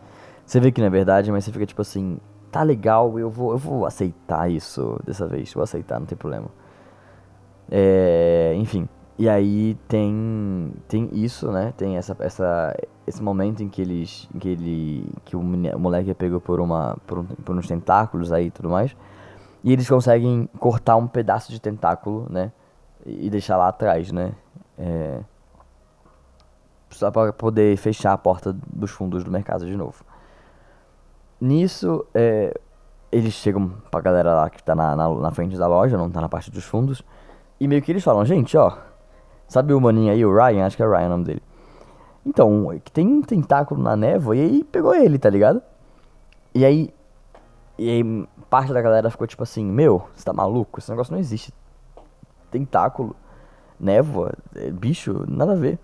você 0.45 0.59
vê 0.59 0.71
que 0.71 0.81
não 0.81 0.87
é 0.87 0.89
verdade, 0.89 1.31
mas 1.31 1.45
você 1.45 1.51
fica 1.51 1.65
tipo 1.65 1.81
assim, 1.81 2.17
tá 2.51 2.63
legal, 2.63 3.19
eu 3.19 3.29
vou, 3.29 3.51
eu 3.51 3.57
vou 3.57 3.85
aceitar 3.85 4.49
isso 4.49 4.99
dessa 5.05 5.27
vez, 5.27 5.53
vou 5.53 5.63
aceitar, 5.63 5.99
não 5.99 6.07
tem 6.07 6.17
problema. 6.17 6.47
É, 7.69 8.53
enfim, 8.55 8.89
e 9.19 9.27
aí 9.27 9.75
tem 9.89 10.71
tem 10.87 11.09
isso, 11.11 11.51
né? 11.51 11.73
Tem 11.75 11.97
essa, 11.97 12.15
essa 12.21 12.73
esse 13.05 13.21
momento 13.21 13.61
em 13.61 13.67
que 13.67 13.81
eles 13.81 14.29
em 14.33 14.39
que 14.39 14.47
ele 14.47 15.11
que 15.25 15.35
o, 15.35 15.43
moleque 15.43 16.09
é 16.09 16.13
pego 16.13 16.39
por 16.39 16.61
uma 16.61 16.95
por, 17.05 17.19
um, 17.19 17.25
por 17.25 17.53
uns 17.53 17.67
tentáculos 17.67 18.31
aí 18.31 18.45
e 18.47 18.51
tudo 18.51 18.69
mais. 18.69 18.95
E 19.61 19.73
eles 19.73 19.89
conseguem 19.89 20.47
cortar 20.57 20.95
um 20.95 21.05
pedaço 21.05 21.51
de 21.51 21.59
tentáculo, 21.59 22.27
né? 22.29 22.53
E 23.05 23.29
deixar 23.29 23.57
lá 23.57 23.67
atrás, 23.67 24.09
né? 24.09 24.31
É, 24.77 25.19
só 26.89 27.11
para 27.11 27.33
poder 27.33 27.75
fechar 27.75 28.13
a 28.13 28.17
porta 28.17 28.53
dos 28.73 28.89
fundos 28.89 29.21
do 29.21 29.29
mercado 29.29 29.65
de 29.65 29.75
novo. 29.75 30.01
Nisso, 31.41 32.05
é, 32.13 32.57
eles 33.11 33.33
chegam 33.33 33.73
pra 33.91 33.99
galera 33.99 34.33
lá 34.33 34.49
que 34.49 34.63
tá 34.63 34.73
na, 34.73 34.95
na, 34.95 35.09
na, 35.09 35.31
frente 35.31 35.57
da 35.57 35.67
loja, 35.67 35.97
não 35.97 36.09
tá 36.09 36.21
na 36.21 36.29
parte 36.29 36.49
dos 36.49 36.63
fundos. 36.63 37.03
E 37.59 37.67
meio 37.67 37.81
que 37.81 37.91
eles 37.91 38.03
falam, 38.03 38.23
gente, 38.23 38.55
ó. 38.55 38.87
Sabe 39.49 39.73
o 39.73 39.81
maninho 39.81 40.13
aí, 40.13 40.23
o 40.23 40.33
Ryan? 40.33 40.65
Acho 40.65 40.77
que 40.77 40.83
é 40.83 40.87
Ryan 40.87 41.07
o 41.07 41.09
nome 41.09 41.25
dele. 41.25 41.41
Então, 42.25 42.79
tem 42.93 43.05
um 43.07 43.21
tentáculo 43.21 43.81
na 43.81 43.97
névoa 43.97 44.35
e 44.35 44.41
aí 44.41 44.63
pegou 44.63 44.95
ele, 44.95 45.17
tá 45.17 45.29
ligado? 45.29 45.61
E 46.55 46.63
aí. 46.63 46.93
E 47.77 47.89
aí 47.89 48.27
parte 48.49 48.73
da 48.73 48.81
galera 48.81 49.09
ficou 49.09 49.27
tipo 49.27 49.43
assim, 49.43 49.63
meu, 49.63 50.03
você 50.15 50.25
tá 50.25 50.33
maluco? 50.33 50.79
Esse 50.79 50.89
negócio 50.89 51.13
não 51.13 51.19
existe. 51.19 51.53
Tentáculo 52.51 53.15
névoa, 53.79 54.33
é, 54.55 54.71
bicho, 54.71 55.25
nada 55.27 55.53
a 55.53 55.55
ver. 55.55 55.79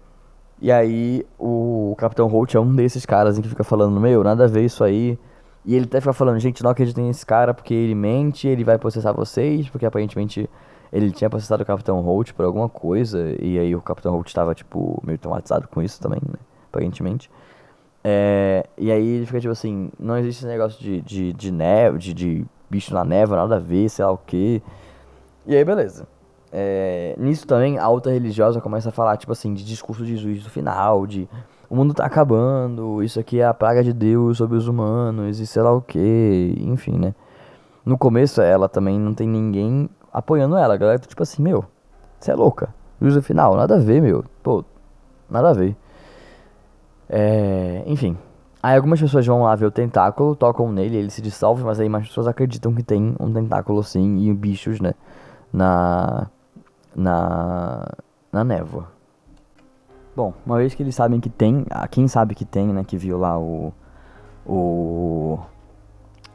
E 0.61 0.71
aí 0.71 1.25
o 1.37 1.95
Capitão 1.97 2.27
Holt 2.27 2.55
é 2.55 2.59
um 2.59 2.73
desses 2.75 3.05
caras 3.05 3.37
que 3.37 3.47
fica 3.47 3.63
falando, 3.63 3.99
meu, 3.99 4.23
nada 4.23 4.45
a 4.45 4.47
ver 4.47 4.65
isso 4.65 4.83
aí. 4.83 5.19
E 5.63 5.75
ele 5.75 5.85
até 5.85 5.99
fica 5.99 6.13
falando, 6.13 6.39
gente, 6.39 6.63
não 6.63 6.71
acreditem 6.71 7.05
nesse 7.05 7.25
cara 7.25 7.53
porque 7.53 7.73
ele 7.73 7.95
mente, 7.95 8.47
ele 8.47 8.63
vai 8.63 8.77
processar 8.77 9.11
vocês, 9.11 9.69
porque 9.69 9.85
aparentemente 9.85 10.49
ele 10.95 11.11
tinha 11.11 11.29
processado 11.29 11.61
o 11.61 11.65
Capitão 11.65 11.99
Holt 11.99 12.33
por 12.33 12.45
alguma 12.45 12.69
coisa, 12.69 13.35
e 13.41 13.59
aí 13.59 13.75
o 13.75 13.81
Capitão 13.81 14.13
Holt 14.13 14.27
estava, 14.27 14.55
tipo, 14.55 15.01
meio 15.05 15.17
traumatizado 15.17 15.67
com 15.67 15.81
isso 15.81 15.99
também, 15.99 16.21
né? 16.25 16.39
Aparentemente. 16.69 17.29
É, 18.01 18.65
e 18.77 18.89
aí 18.89 19.05
ele 19.05 19.25
fica 19.25 19.41
tipo 19.41 19.51
assim, 19.51 19.91
não 19.99 20.17
existe 20.17 20.39
esse 20.39 20.47
negócio 20.47 20.81
de, 20.81 21.01
de, 21.01 21.33
de 21.33 21.51
neve, 21.51 21.97
de, 21.97 22.13
de 22.13 22.45
bicho 22.69 22.93
na 22.93 23.03
névoa, 23.03 23.35
nada 23.35 23.57
a 23.57 23.59
ver, 23.59 23.89
sei 23.89 24.05
lá 24.05 24.11
o 24.11 24.17
que. 24.17 24.63
E 25.45 25.53
aí 25.53 25.65
beleza. 25.65 26.07
É, 26.49 27.13
nisso 27.17 27.45
também, 27.45 27.77
a 27.77 27.83
alta 27.83 28.09
religiosa 28.09 28.61
começa 28.61 28.87
a 28.87 28.91
falar, 28.91 29.17
tipo 29.17 29.33
assim, 29.33 29.53
de 29.53 29.65
discurso 29.65 30.05
de 30.05 30.15
juízo 30.15 30.49
final, 30.49 31.05
de 31.05 31.27
o 31.69 31.75
mundo 31.75 31.93
tá 31.93 32.05
acabando, 32.05 33.03
isso 33.03 33.19
aqui 33.19 33.41
é 33.41 33.45
a 33.45 33.53
praga 33.53 33.83
de 33.83 33.91
Deus 33.91 34.37
sobre 34.37 34.55
os 34.55 34.67
humanos, 34.67 35.41
e 35.41 35.47
sei 35.47 35.61
lá 35.61 35.73
o 35.73 35.81
que, 35.81 36.55
enfim, 36.61 36.97
né? 36.97 37.13
No 37.83 37.97
começo, 37.97 38.41
ela 38.41 38.69
também 38.69 38.97
não 38.97 39.13
tem 39.13 39.27
ninguém 39.27 39.89
apoiando 40.15 40.55
ela, 40.55 40.73
a 40.73 40.77
galera 40.77 40.97
tá 40.97 41.07
tipo 41.07 41.21
assim, 41.21 41.43
meu, 41.43 41.65
você 42.17 42.31
é 42.31 42.35
louca, 42.35 42.73
juízo 43.01 43.21
final, 43.21 43.55
nada 43.55 43.75
a 43.75 43.79
ver, 43.79 44.01
meu, 44.01 44.23
pô, 44.41 44.63
nada 45.29 45.49
a 45.49 45.53
ver. 45.53 45.75
É, 47.09 47.83
enfim. 47.85 48.17
Aí 48.63 48.75
algumas 48.75 48.99
pessoas 48.99 49.27
vão 49.27 49.43
lá 49.43 49.53
ver 49.55 49.65
o 49.65 49.71
tentáculo, 49.71 50.35
tocam 50.35 50.71
nele, 50.71 50.95
ele 50.95 51.09
se 51.11 51.21
dissolve, 51.21 51.63
mas 51.63 51.79
aí 51.79 51.89
mais 51.89 52.07
pessoas 52.07 52.27
acreditam 52.27 52.73
que 52.73 52.81
tem 52.81 53.15
um 53.19 53.31
tentáculo 53.31 53.83
sim, 53.83 54.27
e 54.27 54.33
bichos, 54.33 54.79
né, 54.79 54.93
na 55.51 56.27
na, 56.95 57.85
na 58.31 58.43
névoa. 58.43 58.87
Bom, 60.15 60.33
uma 60.45 60.57
vez 60.57 60.73
que 60.73 60.81
eles 60.81 60.95
sabem 60.95 61.19
que 61.19 61.29
tem, 61.29 61.65
quem 61.91 62.07
sabe 62.07 62.33
que 62.33 62.45
tem, 62.45 62.67
né, 62.67 62.85
que 62.85 62.97
viu 62.97 63.19
lá 63.19 63.37
o 63.37 63.73
o 64.45 65.39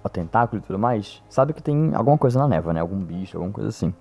o 0.02 0.08
tentáculo 0.08 0.62
e 0.62 0.66
tudo 0.66 0.78
mais, 0.78 1.22
sabe 1.28 1.52
que 1.52 1.62
tem 1.62 1.94
alguma 1.94 2.16
coisa 2.16 2.38
na 2.38 2.48
névoa, 2.48 2.72
né, 2.72 2.80
algum 2.80 2.98
bicho, 2.98 3.36
alguma 3.36 3.52
coisa 3.52 3.68
assim. 3.68 3.92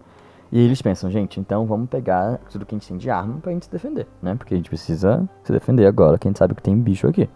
E 0.52 0.60
eles 0.60 0.82
pensam, 0.82 1.12
gente, 1.12 1.40
então 1.40 1.66
vamos 1.66 1.90
pegar 1.90 2.40
tudo 2.50 2.66
que 2.66 2.74
a 2.74 2.78
gente 2.78 2.88
tem 2.88 2.98
de 2.98 3.10
arma 3.10 3.40
pra 3.40 3.52
gente 3.52 3.66
se 3.66 3.72
defender, 3.72 4.08
né? 4.20 4.34
Porque 4.34 4.56
a 4.56 4.58
gente 4.58 4.68
precisa 4.70 5.30
se 5.44 5.52
defender 5.52 5.86
agora, 5.86 6.18
que 6.18 6.28
a 6.28 6.30
gente 6.30 6.40
sabe 6.40 6.56
que 6.56 6.62
tem 6.62 6.76
bicho 6.76 7.08
aqui. 7.08 7.30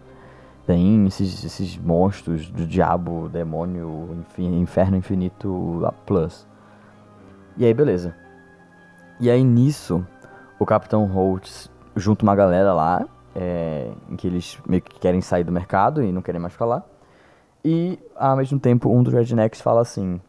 Tem 0.66 1.06
esses, 1.06 1.44
esses 1.44 1.78
monstros 1.78 2.50
do 2.50 2.66
diabo, 2.66 3.28
demônio, 3.28 4.08
enfim, 4.18 4.60
inferno 4.60 4.96
infinito 4.96 5.82
a 5.84 5.92
plus. 5.92 6.44
E 7.56 7.64
aí, 7.64 7.72
beleza. 7.72 8.16
E 9.20 9.30
aí, 9.30 9.44
nisso, 9.44 10.04
o 10.58 10.66
Capitão 10.66 11.04
Holt 11.06 11.68
junta 11.94 12.24
uma 12.24 12.34
galera 12.34 12.72
lá, 12.72 13.06
é, 13.32 13.92
em 14.10 14.16
que 14.16 14.26
eles 14.26 14.58
meio 14.66 14.82
que 14.82 14.98
querem 14.98 15.20
sair 15.20 15.44
do 15.44 15.52
mercado 15.52 16.02
e 16.02 16.10
não 16.10 16.22
querem 16.22 16.40
mais 16.40 16.54
falar. 16.54 16.84
E, 17.64 17.98
ao 18.14 18.36
mesmo 18.36 18.60
tempo, 18.60 18.90
um 18.90 19.02
dos 19.02 19.14
rednecks 19.14 19.60
fala 19.62 19.80
assim: 19.80 20.20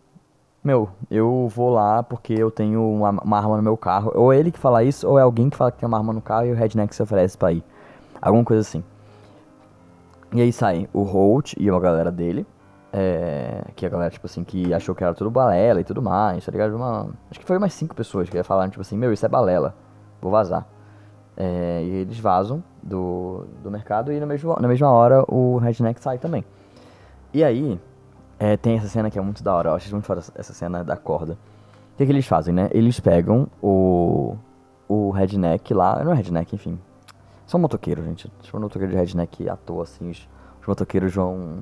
Meu, 0.64 0.90
eu 1.12 1.50
vou 1.54 1.70
lá 1.70 2.02
porque 2.02 2.34
eu 2.34 2.50
tenho 2.50 2.82
uma, 2.82 3.10
uma, 3.10 3.38
arma 3.38 3.58
no 3.58 3.64
meu 3.64 3.76
carro. 3.76 4.12
Ou 4.16 4.32
é 4.32 4.40
ele 4.40 4.52
que 4.52 4.60
fala 4.60 4.84
isso, 4.84 5.06
ou 5.08 5.20
é 5.20 5.22
alguém 5.22 5.50
que 5.50 5.58
fala 5.58 5.72
que 5.72 5.80
tem 5.80 5.88
uma 5.88 5.98
arma 5.98 6.14
no 6.14 6.22
carro 6.22 6.46
e 6.46 6.52
o 6.52 6.56
redneck 6.56 6.96
se 6.96 7.04
oferece 7.04 7.38
pra 7.38 7.52
ir. 7.52 7.64
Alguma 8.22 8.46
coisa 8.46 8.62
assim. 8.62 8.82
E 10.34 10.42
aí 10.42 10.52
saem 10.54 10.88
o 10.94 11.04
Holt 11.04 11.56
e 11.60 11.70
uma 11.70 11.80
galera 11.80 12.12
dele. 12.12 12.48
É, 12.98 13.66
que 13.76 13.86
a 13.86 13.90
galera, 13.90 14.10
tipo 14.10 14.26
assim, 14.26 14.46
que 14.46 14.74
achou 14.74 14.96
que 14.96 15.04
era 15.04 15.14
tudo 15.14 15.30
balela 15.30 15.82
e 15.82 15.84
tudo 15.84 16.02
mais, 16.02 16.46
tá 16.46 16.50
ligado? 16.50 16.74
Uma, 16.74 17.10
acho 17.30 17.42
que 17.42 17.46
foi 17.46 17.60
mais 17.60 17.74
cinco 17.74 17.94
pessoas 17.94 18.30
que 18.30 18.42
falaram, 18.42 18.70
tipo 18.70 18.80
assim, 18.80 18.98
meu, 18.98 19.12
isso 19.12 19.26
é 19.26 19.28
balela, 19.28 19.76
vou 20.22 20.32
vazar. 20.32 20.66
É, 21.36 21.84
e 21.84 21.90
eles 21.90 22.18
vazam 22.18 22.64
do, 22.82 23.46
do 23.62 23.70
mercado 23.70 24.14
e 24.14 24.20
no 24.22 24.26
mesmo, 24.26 24.56
na 24.62 24.68
mesma 24.70 24.90
hora 24.90 25.26
o 25.28 25.58
Redneck 25.58 26.02
sai 26.02 26.18
também. 26.18 26.46
E 27.36 27.44
aí, 27.44 27.78
é, 28.40 28.56
tem 28.56 28.78
essa 28.78 28.88
cena 28.88 29.12
que 29.12 29.20
é 29.20 29.22
muito 29.22 29.44
da 29.44 29.54
hora, 29.54 29.72
eu 29.72 29.76
acho 29.76 29.92
muito 29.92 30.06
foda 30.06 30.22
essa 30.36 30.54
cena 30.54 30.86
da 30.86 30.96
corda. 30.96 31.34
O 31.34 31.98
que, 31.98 32.06
que 32.06 32.12
eles 32.14 32.26
fazem, 32.26 32.54
né? 32.54 32.70
Eles 32.72 32.98
pegam 32.98 33.50
o, 33.62 34.38
o 34.88 35.12
Redneck 35.12 35.74
lá, 35.74 36.02
não 36.02 36.14
é 36.14 36.16
Redneck, 36.16 36.56
enfim, 36.56 36.80
são 37.46 37.60
motoqueiros, 37.60 38.06
gente. 38.06 38.32
Tipo, 38.42 38.58
motoqueiro 38.58 38.94
de 38.94 38.98
redneck 38.98 39.50
à 39.50 39.58
toa, 39.58 39.84
assim. 39.84 40.10
Os, 40.10 40.30
os 40.62 40.66
motoqueiros 40.66 41.14
vão. 41.14 41.60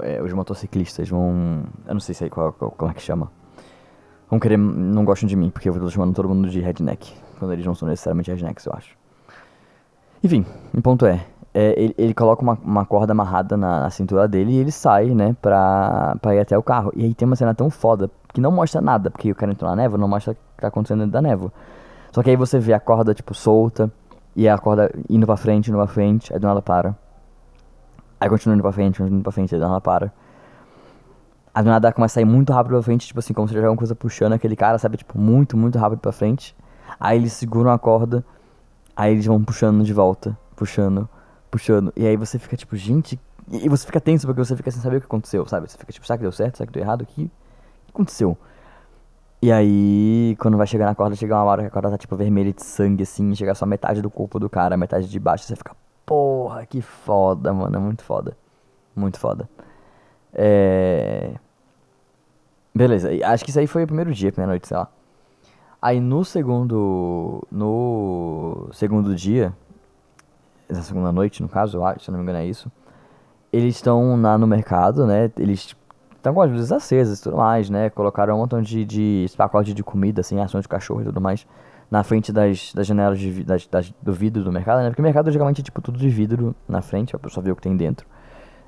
É, 0.00 0.20
os 0.20 0.32
motociclistas 0.32 1.08
vão. 1.08 1.62
Eu 1.86 1.94
não 1.94 2.00
sei 2.00 2.12
se 2.12 2.24
aí 2.24 2.30
qual, 2.30 2.52
qual, 2.52 2.72
como 2.72 2.90
é 2.90 2.94
que 2.94 3.00
chama. 3.00 3.30
Vão 4.28 4.40
querer. 4.40 4.58
Não 4.58 5.04
gostam 5.04 5.28
de 5.28 5.36
mim, 5.36 5.50
porque 5.50 5.68
eu 5.68 5.74
tô 5.78 5.88
chamando 5.88 6.16
todo 6.16 6.28
mundo 6.28 6.50
de 6.50 6.58
redneck. 6.58 7.14
Quando 7.38 7.52
eles 7.52 7.64
não 7.64 7.76
são 7.76 7.88
necessariamente 7.88 8.28
rednecks, 8.28 8.66
eu 8.66 8.72
acho. 8.74 8.96
Enfim, 10.22 10.44
o 10.74 10.82
ponto 10.82 11.06
é. 11.06 11.24
É 11.52 11.74
ele, 11.76 11.94
ele, 11.98 12.14
coloca 12.14 12.42
uma, 12.42 12.56
uma 12.62 12.86
corda 12.86 13.12
amarrada 13.12 13.56
na, 13.56 13.80
na, 13.80 13.90
cintura 13.90 14.28
dele 14.28 14.52
e 14.52 14.56
ele 14.58 14.70
sai, 14.70 15.06
né, 15.10 15.34
pra, 15.42 16.16
pra 16.20 16.34
ir 16.34 16.40
até 16.40 16.56
o 16.56 16.62
carro. 16.62 16.92
E 16.94 17.04
aí 17.04 17.14
tem 17.14 17.26
uma 17.26 17.36
cena 17.36 17.54
tão 17.54 17.68
foda 17.70 18.10
que 18.32 18.40
não 18.40 18.52
mostra 18.52 18.80
nada, 18.80 19.10
porque 19.10 19.32
o 19.32 19.34
cara 19.34 19.50
entrou 19.50 19.68
na 19.68 19.76
névoa, 19.76 19.98
não 19.98 20.08
mostra 20.08 20.32
o 20.32 20.34
que 20.34 20.40
tá 20.60 20.68
acontecendo 20.68 21.00
dentro 21.00 21.12
da 21.12 21.22
névoa. 21.22 21.52
Só 22.12 22.22
que 22.22 22.30
aí 22.30 22.36
você 22.36 22.58
vê 22.58 22.72
a 22.72 22.80
corda, 22.80 23.14
tipo, 23.14 23.34
solta 23.34 23.90
e 24.34 24.48
a 24.48 24.56
corda 24.58 24.90
indo 25.08 25.26
pra 25.26 25.36
frente, 25.36 25.68
indo 25.68 25.76
pra 25.76 25.86
frente, 25.86 26.32
aí 26.32 26.38
do 26.38 26.46
nada 26.46 26.62
para. 26.62 26.96
Aí 28.20 28.28
continua 28.28 28.54
indo 28.54 28.62
pra 28.62 28.72
frente, 28.72 28.98
continua 28.98 29.16
indo 29.16 29.22
pra 29.22 29.32
frente, 29.32 29.54
aí 29.54 29.60
do 29.60 29.66
nada 29.66 29.80
para. 29.80 30.12
Aí 31.52 31.64
do 31.64 31.68
nada 31.68 31.92
começa 31.92 32.12
a 32.12 32.14
sair 32.14 32.24
muito 32.24 32.52
rápido 32.52 32.72
pra 32.72 32.82
frente, 32.82 33.08
tipo 33.08 33.18
assim, 33.18 33.34
como 33.34 33.48
se 33.48 33.52
tivesse 33.52 33.66
alguma 33.66 33.78
coisa 33.78 33.94
puxando 33.94 34.34
aquele 34.34 34.54
cara, 34.54 34.78
sabe? 34.78 34.96
Tipo, 34.98 35.18
muito, 35.18 35.56
muito 35.56 35.78
rápido 35.78 35.98
pra 35.98 36.12
frente. 36.12 36.54
Aí 36.98 37.18
eles 37.18 37.32
seguram 37.32 37.72
a 37.72 37.78
corda, 37.78 38.24
aí 38.94 39.12
eles 39.12 39.26
vão 39.26 39.42
puxando 39.42 39.82
de 39.82 39.92
volta, 39.92 40.36
puxando, 40.54 41.08
puxando. 41.50 41.92
E 41.96 42.06
aí 42.06 42.16
você 42.16 42.38
fica 42.38 42.56
tipo, 42.56 42.76
gente. 42.76 43.18
E 43.50 43.68
você 43.68 43.84
fica 43.84 44.00
tenso 44.00 44.26
porque 44.26 44.42
você 44.44 44.56
fica 44.56 44.70
sem 44.70 44.80
saber 44.80 44.96
o 44.98 45.00
que 45.00 45.06
aconteceu, 45.06 45.46
sabe? 45.46 45.68
Você 45.68 45.76
fica 45.76 45.92
tipo, 45.92 46.06
será 46.06 46.16
que 46.16 46.22
deu 46.22 46.32
certo? 46.32 46.58
Será 46.58 46.66
que 46.66 46.72
deu 46.72 46.82
errado? 46.82 47.02
O 47.02 47.06
que, 47.06 47.24
o 47.24 47.26
que 47.86 47.92
aconteceu? 47.92 48.38
E 49.42 49.50
aí, 49.50 50.36
quando 50.38 50.58
vai 50.58 50.66
chegar 50.66 50.84
na 50.86 50.94
corda, 50.94 51.16
chega 51.16 51.34
uma 51.34 51.44
hora 51.44 51.62
que 51.62 51.68
a 51.68 51.70
corda 51.70 51.90
tá 51.90 51.98
tipo 51.98 52.14
vermelha 52.14 52.52
de 52.52 52.62
sangue, 52.62 53.04
assim, 53.04 53.34
chega 53.34 53.54
só 53.54 53.64
metade 53.64 54.02
do 54.02 54.10
corpo 54.10 54.38
do 54.38 54.50
cara, 54.50 54.76
metade 54.76 55.08
de 55.08 55.18
baixo, 55.18 55.44
você 55.44 55.56
fica, 55.56 55.74
porra, 56.04 56.66
que 56.66 56.82
foda, 56.82 57.52
mano, 57.52 57.74
é 57.74 57.80
muito 57.80 58.04
foda. 58.04 58.36
Muito 58.94 59.18
foda. 59.18 59.48
É. 60.34 61.34
Beleza, 62.74 63.10
acho 63.24 63.44
que 63.44 63.50
isso 63.50 63.58
aí 63.58 63.66
foi 63.66 63.84
o 63.84 63.86
primeiro 63.86 64.12
dia, 64.12 64.30
primeira 64.30 64.52
noite, 64.52 64.68
sei 64.68 64.76
lá. 64.76 64.88
Aí 65.80 66.00
no 66.00 66.24
segundo. 66.24 67.46
No 67.50 68.68
segundo 68.72 69.14
dia. 69.14 69.54
Na 70.70 70.82
segunda 70.82 71.12
noite, 71.12 71.42
no 71.42 71.48
caso, 71.48 71.78
eu 71.78 71.84
acho, 71.84 72.04
se 72.04 72.10
não 72.10 72.18
me 72.18 72.22
engano 72.22 72.38
é 72.38 72.46
isso. 72.46 72.70
Eles 73.52 73.74
estão 73.74 74.20
lá 74.20 74.38
no 74.38 74.46
mercado, 74.46 75.06
né? 75.06 75.30
Eles 75.36 75.74
estão 76.16 76.34
com 76.34 76.42
as 76.42 76.50
luzes 76.50 76.70
acesas 76.70 77.18
e 77.18 77.22
tudo 77.22 77.36
mais, 77.36 77.68
né? 77.68 77.90
Colocaram 77.90 78.34
um 78.36 78.38
montão 78.38 78.62
de, 78.62 78.84
de 78.84 79.26
pacote 79.36 79.74
de 79.74 79.82
comida, 79.82 80.20
assim, 80.20 80.38
ações 80.40 80.62
de 80.62 80.68
cachorro 80.68 81.00
e 81.00 81.04
tudo 81.04 81.20
mais, 81.20 81.46
na 81.90 82.04
frente 82.04 82.32
das, 82.32 82.72
das 82.72 82.86
janelas 82.86 83.18
de, 83.18 83.42
das, 83.42 83.66
das, 83.66 83.92
do 84.00 84.12
vidro 84.12 84.44
do 84.44 84.52
mercado, 84.52 84.82
né? 84.82 84.90
Porque 84.90 85.02
o 85.02 85.04
mercado 85.04 85.30
geralmente 85.30 85.60
é 85.60 85.64
tipo 85.64 85.80
tudo 85.80 85.98
de 85.98 86.08
vidro 86.08 86.54
na 86.68 86.80
frente, 86.80 87.16
a 87.16 87.18
pessoa 87.18 87.42
vê 87.42 87.50
o 87.50 87.56
que 87.56 87.62
tem 87.62 87.76
dentro. 87.76 88.06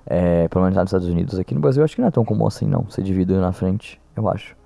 É, 0.05 0.49
pelo 0.49 0.65
menos 0.65 0.77
lá 0.77 0.83
nos 0.83 0.91
Estados 0.91 1.09
Unidos. 1.09 1.39
Aqui 1.39 1.55
no 1.55 1.61
Brasil 1.61 1.85
acho 1.85 1.95
que 1.95 2.01
não 2.01 2.09
é 2.09 2.11
tão 2.11 2.25
comum 2.25 2.47
assim, 2.47 2.67
não, 2.67 2.91
ser 2.91 3.03
de 3.03 3.15
vidro 3.15 3.41
na 3.41 3.53
frente, 3.53 4.01
eu 4.17 4.29
acho. 4.29 4.57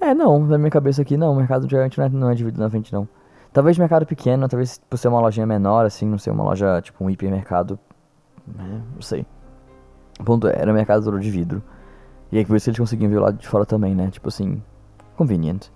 É, 0.00 0.12
não, 0.12 0.40
na 0.40 0.58
minha 0.58 0.70
cabeça 0.70 1.02
aqui 1.02 1.16
não, 1.16 1.32
o 1.32 1.36
mercado 1.36 1.68
geralmente 1.68 1.96
não 1.96 2.04
é, 2.04 2.08
não 2.08 2.30
é 2.30 2.34
de 2.34 2.44
vidro 2.44 2.60
na 2.60 2.68
frente, 2.68 2.92
não. 2.92 3.08
Talvez 3.54 3.78
mercado 3.78 4.04
pequeno, 4.04 4.48
talvez 4.48 4.78
por 4.90 4.98
ser 4.98 5.06
uma 5.06 5.20
lojinha 5.20 5.46
menor, 5.46 5.86
assim, 5.86 6.06
não 6.06 6.18
sei, 6.18 6.32
uma 6.32 6.42
loja 6.42 6.82
tipo 6.82 7.04
um 7.04 7.08
hipermercado, 7.08 7.78
né? 8.44 8.82
Não 8.92 9.00
sei. 9.00 9.24
O 10.18 10.24
ponto 10.24 10.48
é, 10.48 10.56
era 10.58 10.72
um 10.72 10.74
mercado 10.74 11.20
de 11.20 11.30
vidro. 11.30 11.62
E 12.32 12.38
aí 12.38 12.44
por 12.44 12.56
isso 12.56 12.68
eles 12.68 12.80
conseguiam 12.80 13.08
ver 13.08 13.18
o 13.18 13.20
lado 13.20 13.38
de 13.38 13.46
fora 13.46 13.64
também, 13.64 13.94
né? 13.94 14.10
Tipo 14.10 14.26
assim, 14.26 14.60
convenient. 15.16 15.68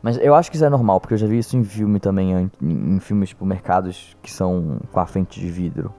Mas 0.00 0.18
eu 0.18 0.36
acho 0.36 0.50
que 0.52 0.56
isso 0.56 0.64
é 0.64 0.70
normal, 0.70 1.00
porque 1.00 1.14
eu 1.14 1.18
já 1.18 1.26
vi 1.26 1.38
isso 1.38 1.56
em 1.56 1.64
filme 1.64 1.98
também, 1.98 2.32
em, 2.32 2.94
em 2.94 3.00
filmes, 3.00 3.30
tipo, 3.30 3.44
mercados 3.44 4.16
que 4.22 4.30
são 4.30 4.78
com 4.92 5.00
a 5.00 5.04
frente 5.04 5.40
de 5.40 5.50
vidro. 5.50 5.92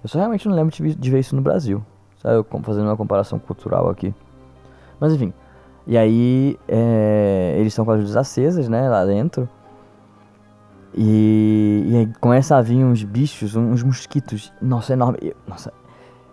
Eu 0.00 0.08
só 0.08 0.18
realmente 0.18 0.48
não 0.48 0.54
lembro 0.54 0.72
de, 0.72 0.94
de 0.94 1.10
ver 1.10 1.18
isso 1.18 1.34
no 1.34 1.42
Brasil. 1.42 1.84
Sabe, 2.18 2.36
eu 2.36 2.46
fazendo 2.62 2.86
uma 2.86 2.96
comparação 2.96 3.36
cultural 3.40 3.90
aqui. 3.90 4.14
Mas 5.00 5.12
enfim. 5.12 5.32
E 5.88 5.98
aí, 5.98 6.56
é, 6.68 7.56
eles 7.58 7.72
estão 7.72 7.84
com 7.84 7.90
as 7.90 7.98
luzes 7.98 8.16
acesas, 8.16 8.68
né, 8.68 8.88
lá 8.88 9.04
dentro. 9.04 9.48
E, 10.94 11.84
e 11.86 11.96
aí 11.96 12.06
começa 12.20 12.56
a 12.56 12.62
vir 12.62 12.84
uns 12.84 13.02
bichos, 13.02 13.56
uns 13.56 13.82
mosquitos. 13.82 14.52
Nossa, 14.60 14.92
enorme. 14.92 15.34
Nossa, 15.46 15.72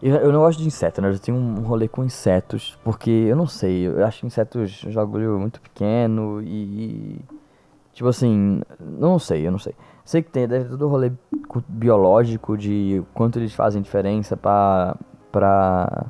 eu, 0.01 0.15
eu 0.15 0.31
não 0.31 0.39
gosto 0.39 0.59
de 0.59 0.67
inseto, 0.67 1.01
né? 1.01 1.09
Eu 1.09 1.19
tenho 1.19 1.37
um 1.37 1.61
rolê 1.61 1.87
com 1.87 2.03
insetos, 2.03 2.77
porque 2.83 3.09
eu 3.09 3.35
não 3.35 3.47
sei, 3.47 3.87
eu 3.87 4.05
acho 4.05 4.25
insetos 4.25 4.83
um 4.85 5.39
muito 5.39 5.61
pequeno 5.61 6.41
e. 6.41 7.19
Tipo 7.93 8.07
assim, 8.07 8.61
não 8.79 9.19
sei, 9.19 9.45
eu 9.45 9.51
não 9.51 9.59
sei. 9.59 9.75
Sei 10.05 10.21
que 10.23 10.31
tem, 10.31 10.47
deve 10.47 10.69
todo 10.69 10.85
o 10.85 10.89
rolê 10.89 11.11
biológico 11.67 12.57
de 12.57 13.03
quanto 13.13 13.39
eles 13.39 13.53
fazem 13.53 13.81
diferença 13.81 14.37
pra. 14.37 14.95
pra. 15.31 16.05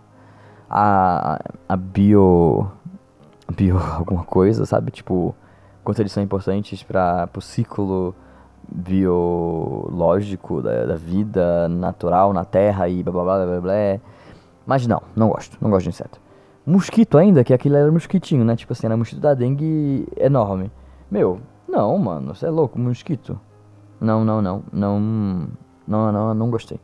a. 0.69 1.39
a 1.67 1.75
bio. 1.75 2.69
bio 3.51 3.77
alguma 3.97 4.23
coisa, 4.23 4.65
sabe? 4.65 4.91
Tipo, 4.91 5.35
quanto 5.83 5.99
eles 5.99 6.11
são 6.11 6.21
importantes 6.21 6.83
para 6.83 7.27
pro 7.27 7.41
ciclo 7.41 8.13
biológico 8.71 10.61
da, 10.61 10.85
da 10.85 10.95
vida 10.95 11.67
natural 11.69 12.33
na 12.33 12.45
Terra 12.45 12.87
e 12.87 13.03
blá 13.03 13.11
blá 13.11 13.23
blá 13.23 13.45
blá 13.45 13.61
blá. 13.61 13.99
Mas 14.65 14.85
não, 14.85 15.01
não 15.15 15.29
gosto, 15.29 15.57
não 15.61 15.69
gosto 15.69 15.85
de 15.85 15.89
inseto. 15.89 16.19
Mosquito 16.65 17.17
ainda, 17.17 17.43
que 17.43 17.53
aquilo 17.53 17.75
era 17.75 17.91
mosquitinho, 17.91 18.45
né? 18.45 18.55
Tipo 18.55 18.73
assim, 18.73 18.85
era 18.85 18.95
mosquito 18.95 19.19
da 19.19 19.33
dengue 19.33 20.07
enorme. 20.17 20.71
Meu, 21.09 21.39
não, 21.67 21.97
mano, 21.97 22.35
você 22.35 22.45
é 22.45 22.49
louco, 22.49 22.77
mosquito. 22.77 23.39
Não, 23.99 24.23
não, 24.23 24.41
não, 24.41 24.63
não, 24.71 24.99
não, 25.87 26.11
não, 26.11 26.33
não 26.33 26.49
gostei. 26.51 26.79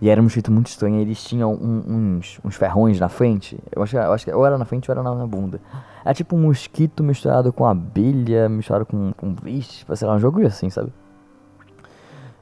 E 0.00 0.08
era 0.08 0.20
um 0.20 0.24
mosquito 0.24 0.50
muito 0.50 0.66
estranho, 0.66 0.98
eles 0.98 1.22
tinham 1.22 1.52
um, 1.52 1.82
uns, 1.86 2.40
uns 2.44 2.56
ferrões 2.56 2.98
na 2.98 3.08
frente. 3.08 3.56
Eu 3.70 3.82
acho, 3.82 3.96
eu 3.96 4.12
acho 4.12 4.24
que 4.24 4.32
ou 4.32 4.44
era 4.44 4.58
na 4.58 4.64
frente 4.64 4.90
ou 4.90 4.92
era 4.92 5.02
na, 5.02 5.14
na 5.14 5.26
bunda. 5.26 5.60
Era 6.04 6.12
tipo 6.12 6.34
um 6.34 6.40
mosquito 6.40 7.04
misturado 7.04 7.52
com 7.52 7.64
abelha, 7.64 8.48
misturado 8.48 8.84
com, 8.84 9.12
com 9.12 9.32
bicho, 9.32 9.84
sei 9.94 10.08
lá, 10.08 10.14
um 10.14 10.18
jogo 10.18 10.44
assim, 10.44 10.68
sabe? 10.70 10.92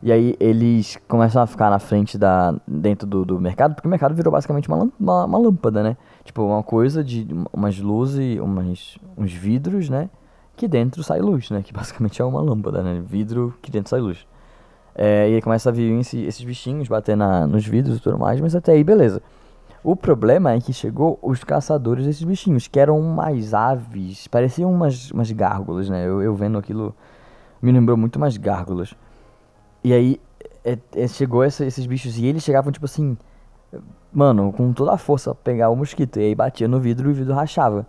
E 0.03 0.11
aí 0.11 0.35
eles 0.41 0.99
começam 1.07 1.43
a 1.43 1.47
ficar 1.47 1.69
na 1.69 1.79
frente 1.79 2.17
da. 2.17 2.55
dentro 2.67 3.07
do, 3.07 3.25
do 3.25 3.41
mercado, 3.41 3.75
porque 3.75 3.87
o 3.87 3.91
mercado 3.91 4.15
virou 4.15 4.33
basicamente 4.33 4.67
uma, 4.67 4.91
uma, 4.99 5.25
uma 5.27 5.39
lâmpada, 5.39 5.83
né? 5.83 5.97
Tipo, 6.25 6.43
uma 6.43 6.63
coisa 6.63 7.05
de 7.05 7.27
umas 7.53 7.79
luzes, 7.79 8.41
umas, 8.41 8.99
uns 9.17 9.33
vidros, 9.33 9.91
né? 9.91 10.09
Que 10.57 10.67
dentro 10.67 11.03
sai 11.03 11.21
luz, 11.21 11.51
né? 11.51 11.63
Que 11.63 11.73
basicamente 11.73 12.21
é 12.23 12.25
uma 12.25 12.41
lâmpada, 12.41 12.83
né? 12.83 13.03
Vidro 13.07 13.55
que 13.61 13.71
dentro 13.71 13.91
sai 13.91 14.01
luz. 14.01 14.27
É, 14.95 15.31
e 15.31 15.35
aí 15.35 15.43
começa 15.43 15.69
a 15.69 15.73
vir 15.73 15.93
esse, 16.01 16.19
esses 16.23 16.45
bichinhos 16.45 16.89
bater 16.89 17.17
na, 17.17 17.47
nos 17.47 17.67
vidros 17.67 17.99
e 17.99 18.01
tudo 18.01 18.19
mais, 18.19 18.41
mas 18.41 18.57
até 18.57 18.73
aí 18.73 18.83
beleza. 18.83 19.23
O 19.83 19.97
problema 19.97 20.53
é 20.53 20.61
que 20.61 20.73
chegou 20.73 21.19
os 21.23 21.43
caçadores 21.45 22.05
desses 22.05 22.23
bichinhos, 22.23 22.69
que 22.69 22.79
eram 22.79 22.99
umas 22.99 23.55
aves, 23.55 24.27
pareciam 24.29 24.71
umas, 24.73 25.11
umas 25.11 25.31
gárgulas, 25.31 25.89
né? 25.89 26.07
Eu, 26.07 26.23
eu 26.23 26.35
vendo 26.35 26.59
aquilo 26.59 26.95
me 27.63 27.73
lembrou 27.73 27.97
muito 27.97 28.17
umas 28.17 28.37
gárgulas. 28.37 28.95
E 29.83 29.93
aí 29.93 30.21
é, 30.65 30.79
é, 30.95 31.09
chegou 31.09 31.43
essa, 31.43 31.65
esses 31.65 31.87
bichos 31.87 32.19
e 32.19 32.27
eles 32.27 32.43
chegavam, 32.43 32.71
tipo 32.71 32.85
assim, 32.85 33.17
mano, 34.13 34.53
com 34.53 34.73
toda 34.73 34.93
a 34.93 34.99
força 34.99 35.35
pra 35.35 35.43
pegar 35.43 35.71
o 35.71 35.77
mosquito. 35.77 36.19
E 36.19 36.25
aí 36.25 36.35
batia 36.35 36.69
no 36.69 36.81
vidro 36.81 37.09
e 37.09 37.13
o 37.13 37.15
vidro 37.15 37.35
rachava. 37.35 37.87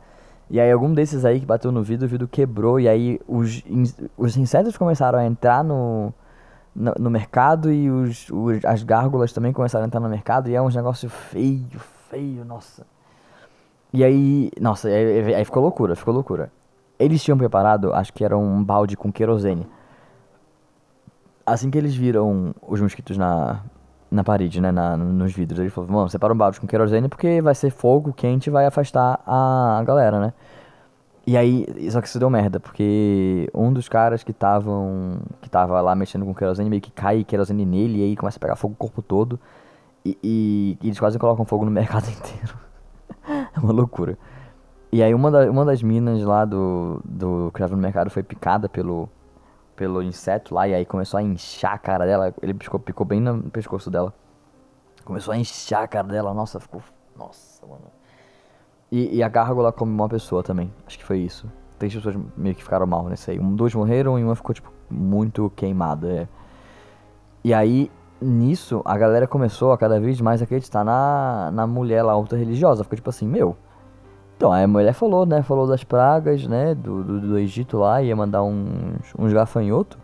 E 0.50 0.60
aí 0.60 0.72
algum 0.72 0.94
desses 0.94 1.24
aí 1.24 1.40
que 1.40 1.46
bateu 1.46 1.72
no 1.72 1.82
vidro, 1.82 2.06
o 2.06 2.10
vidro 2.10 2.28
quebrou. 2.28 2.80
E 2.80 2.88
aí 2.88 3.20
os, 3.28 3.64
os 4.18 4.38
insetos 4.38 4.78
começaram 4.78 5.20
a 5.20 5.26
entrar 5.26 5.64
no, 5.64 6.14
no, 6.76 6.94
no 7.00 7.10
mercado 7.10 7.72
e 7.72 7.90
os, 7.90 8.30
os, 8.30 8.64
as 8.66 8.84
gárgulas 8.84 9.34
também 9.34 9.54
começaram 9.54 9.86
a 9.86 9.88
entrar 9.88 10.00
no 10.00 10.10
mercado. 10.10 10.50
E 10.50 10.56
é 10.56 10.62
um 10.62 10.70
negócio 10.70 11.10
feio, 11.10 11.80
feio, 12.10 12.46
nossa. 12.46 12.86
E 13.94 14.04
aí, 14.04 14.52
nossa, 14.60 14.88
aí, 14.88 15.36
aí 15.36 15.46
ficou 15.46 15.62
loucura, 15.62 15.96
ficou 15.96 16.14
loucura. 16.14 16.52
Eles 16.98 17.24
tinham 17.24 17.38
preparado, 17.38 17.94
acho 17.94 18.14
que 18.14 18.24
era 18.24 18.38
um 18.38 18.64
balde 18.64 18.96
com 18.96 19.12
querosene. 19.12 19.68
Assim 21.52 21.70
que 21.70 21.78
eles 21.78 21.96
viram 21.96 22.54
os 22.66 22.80
mosquitos 22.80 23.18
na, 23.18 23.62
na 24.10 24.24
parede, 24.24 24.62
né, 24.62 24.72
na, 24.72 24.96
nos 24.96 25.34
vidros, 25.34 25.60
ele 25.60 25.70
falou, 25.70 25.90
mano, 25.90 26.10
separa 26.10 26.34
um 26.34 26.38
balde 26.38 26.60
com 26.60 26.68
querosene 26.68 27.08
porque 27.08 27.42
vai 27.42 27.56
ser 27.56 27.72
fogo 27.72 28.14
quente 28.14 28.48
e 28.48 28.50
vai 28.50 28.66
afastar 28.66 29.22
a, 29.26 29.80
a 29.80 29.84
galera, 29.84 30.20
né. 30.20 30.34
E 31.26 31.38
aí, 31.38 31.68
só 31.92 32.02
que 32.02 32.08
isso 32.08 32.18
deu 32.18 32.30
merda, 32.30 32.60
porque 32.60 33.50
um 33.54 33.72
dos 33.72 33.88
caras 33.88 34.24
que 34.24 34.32
estavam, 34.32 35.20
que 35.42 35.50
tava 35.50 35.80
lá 35.80 35.94
mexendo 35.94 36.26
com 36.26 36.34
querosene, 36.34 36.70
meio 36.70 36.82
que 36.82 36.92
cai 36.92 37.24
querosene 37.24 37.66
nele 37.66 38.00
e 38.00 38.04
aí 38.04 38.16
começa 38.16 38.38
a 38.38 38.42
pegar 38.42 38.56
fogo 38.56 38.74
o 38.74 38.78
corpo 38.78 39.02
todo. 39.02 39.40
E, 40.04 40.18
e, 40.24 40.78
e 40.82 40.88
eles 40.88 41.00
quase 41.00 41.20
colocam 41.20 41.46
fogo 41.46 41.64
no 41.64 41.70
mercado 41.72 42.08
inteiro. 42.10 42.56
é 43.56 43.60
uma 43.60 43.72
loucura. 43.72 44.18
E 44.92 45.02
aí 45.04 45.14
uma, 45.14 45.30
da, 45.32 45.50
uma 45.50 45.64
das 45.64 45.84
minas 45.84 46.22
lá 46.24 46.44
do, 46.44 47.02
do 47.06 47.52
que 47.54 47.60
tava 47.60 47.76
no 47.76 47.82
mercado 47.82 48.10
foi 48.10 48.24
picada 48.24 48.68
pelo, 48.68 49.08
pelo 49.76 50.02
inseto 50.02 50.54
lá, 50.54 50.68
e 50.68 50.74
aí 50.74 50.86
começou 50.86 51.18
a 51.18 51.24
inchar 51.24 51.74
a 51.74 51.78
cara 51.78 52.06
dela. 52.06 52.34
Ele 52.42 52.54
picou, 52.54 52.80
picou 52.80 53.06
bem 53.06 53.20
no 53.20 53.50
pescoço 53.50 53.90
dela. 53.90 54.14
Começou 55.04 55.34
a 55.34 55.38
inchar 55.38 55.84
a 55.84 55.88
cara 55.88 56.08
dela, 56.08 56.34
nossa, 56.34 56.60
ficou. 56.60 56.82
Nossa, 57.18 57.66
mano. 57.66 57.82
E, 58.92 59.18
e 59.18 59.24
a 59.24 59.30
gárgula 59.30 59.72
come 59.72 59.92
uma 59.92 60.10
pessoa 60.10 60.44
também. 60.44 60.72
Acho 60.86 60.98
que 60.98 61.06
foi 61.06 61.20
isso. 61.20 61.50
Três 61.80 61.94
pessoas 61.96 62.16
meio 62.36 62.54
que 62.54 62.64
ficaram 62.64 62.86
mal 62.86 63.08
nesse 63.08 63.32
aí. 63.32 63.40
Um, 63.40 63.56
dois 63.56 63.74
morreram 63.74 64.20
e 64.20 64.24
uma 64.24 64.36
ficou, 64.36 64.54
tipo, 64.54 64.72
muito 64.90 65.50
queimada. 65.56 66.08
É. 66.12 66.28
E 67.44 67.54
aí, 67.54 67.90
nisso, 68.22 68.82
a 68.86 68.98
galera 68.98 69.26
começou 69.28 69.72
a 69.72 69.78
cada 69.78 70.00
vez 70.00 70.20
mais 70.22 70.42
acreditar 70.42 70.84
na, 70.84 71.50
na 71.52 71.66
mulher 71.66 72.04
lá 72.04 72.16
ultra 72.18 72.38
religiosa. 72.38 72.84
Ficou 72.84 72.98
tipo 72.98 73.10
assim, 73.10 73.28
meu. 73.28 73.58
Então, 74.42 74.52
a 74.52 74.68
mulher 74.68 74.94
falou, 74.94 75.24
né? 75.24 75.44
Falou 75.44 75.68
das 75.68 75.84
pragas, 75.84 76.48
né? 76.48 76.74
Do, 76.74 77.04
do, 77.04 77.22
do 77.22 77.38
Egito 77.38 77.78
lá, 77.78 78.02
ia 78.02 78.16
mandar 78.16 78.42
uns, 78.42 79.14
uns 79.16 79.32
gafanhotos. 79.32 80.00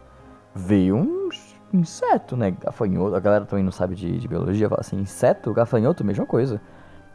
Veio 0.54 0.96
uns 0.96 1.56
inseto, 1.74 2.38
né? 2.38 2.52
Gafanhoto. 2.52 3.16
A 3.16 3.20
galera 3.20 3.46
também 3.46 3.66
não 3.66 3.72
sabe 3.72 3.96
de, 3.96 4.20
de 4.20 4.28
biologia. 4.28 4.70
Fala 4.70 4.82
assim, 4.82 5.00
inseto, 5.00 5.52
gafanhoto, 5.52 6.06
mesma 6.06 6.28
coisa. 6.28 6.62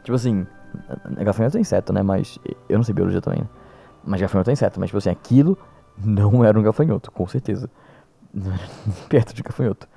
Tipo 0.03 0.15
assim, 0.15 0.45
gafanhoto 1.23 1.55
é 1.55 1.61
inseto, 1.61 1.93
né? 1.93 2.03
Mas 2.03 2.37
eu 2.67 2.75
não 2.75 2.83
sei 2.83 2.93
biologia 2.93 3.21
também, 3.21 3.39
né? 3.39 3.47
Mas 4.03 4.19
gafanhoto 4.19 4.49
é 4.49 4.53
inseto. 4.53 4.77
Mas, 4.77 4.89
tipo 4.89 4.97
assim, 4.97 5.09
aquilo 5.09 5.57
não 5.97 6.43
era 6.43 6.59
um 6.59 6.61
gafanhoto, 6.61 7.09
com 7.09 7.25
certeza. 7.25 7.69
Não 8.33 8.51
era 8.51 8.63
perto 9.07 9.33
de 9.33 9.41
gafanhoto. 9.41 9.87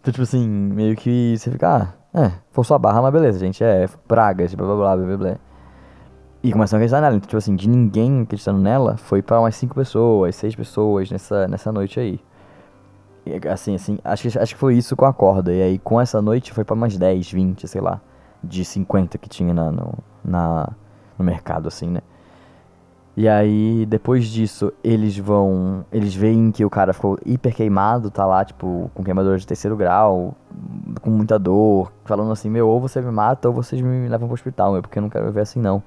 Então, 0.00 0.10
tipo 0.10 0.22
assim, 0.22 0.48
meio 0.48 0.96
que 0.96 1.36
você 1.36 1.50
fica, 1.50 1.94
ah, 2.14 2.18
é, 2.18 2.32
forçou 2.50 2.74
a 2.74 2.78
barra, 2.78 3.02
mas 3.02 3.12
beleza, 3.12 3.38
gente, 3.38 3.62
é 3.62 3.86
pragas, 4.08 4.54
blá 4.54 4.66
blá 4.66 4.76
blá 4.76 4.96
blá 4.96 5.06
blá 5.06 5.16
blá. 5.18 5.51
E 6.42 6.50
começam 6.50 6.76
a 6.76 6.78
acreditar 6.78 7.00
nela. 7.00 7.16
Então, 7.16 7.28
tipo 7.28 7.36
assim, 7.36 7.54
de 7.54 7.68
ninguém 7.68 8.22
acreditando 8.22 8.58
nela, 8.58 8.96
foi 8.96 9.22
para 9.22 9.38
umas 9.38 9.54
5 9.54 9.74
pessoas, 9.74 10.34
6 10.36 10.56
pessoas 10.56 11.10
nessa, 11.10 11.46
nessa 11.46 11.70
noite 11.70 12.00
aí. 12.00 12.20
E, 13.24 13.48
assim, 13.48 13.76
assim, 13.76 13.98
acho 14.02 14.28
que, 14.28 14.38
acho 14.38 14.54
que 14.54 14.60
foi 14.60 14.74
isso 14.76 14.96
com 14.96 15.04
a 15.04 15.12
corda. 15.12 15.52
E 15.52 15.62
aí, 15.62 15.78
com 15.78 16.00
essa 16.00 16.20
noite, 16.20 16.52
foi 16.52 16.64
para 16.64 16.74
umas 16.74 16.96
10, 16.96 17.30
20, 17.30 17.68
sei 17.68 17.80
lá, 17.80 18.00
de 18.42 18.64
50 18.64 19.18
que 19.18 19.28
tinha 19.28 19.54
na, 19.54 19.70
no, 19.70 19.94
na, 20.24 20.68
no 21.16 21.24
mercado, 21.24 21.68
assim, 21.68 21.88
né? 21.88 22.00
E 23.14 23.28
aí, 23.28 23.84
depois 23.86 24.26
disso, 24.26 24.72
eles 24.82 25.18
vão. 25.18 25.84
Eles 25.92 26.14
veem 26.14 26.50
que 26.50 26.64
o 26.64 26.70
cara 26.70 26.94
ficou 26.94 27.18
hiper 27.26 27.54
queimado, 27.54 28.10
tá 28.10 28.24
lá, 28.24 28.42
tipo, 28.42 28.90
com 28.94 29.04
queimadura 29.04 29.36
de 29.36 29.46
terceiro 29.46 29.76
grau, 29.76 30.34
com 31.02 31.10
muita 31.10 31.38
dor, 31.38 31.92
falando 32.06 32.32
assim: 32.32 32.48
Meu, 32.48 32.66
ou 32.66 32.80
você 32.80 33.02
me 33.02 33.12
mata 33.12 33.48
ou 33.48 33.54
vocês 33.54 33.82
me 33.82 34.08
levam 34.08 34.26
pro 34.26 34.34
hospital, 34.34 34.72
meu, 34.72 34.80
porque 34.80 34.98
eu 34.98 35.02
não 35.02 35.10
quero 35.10 35.26
viver 35.26 35.42
assim, 35.42 35.60
não. 35.60 35.82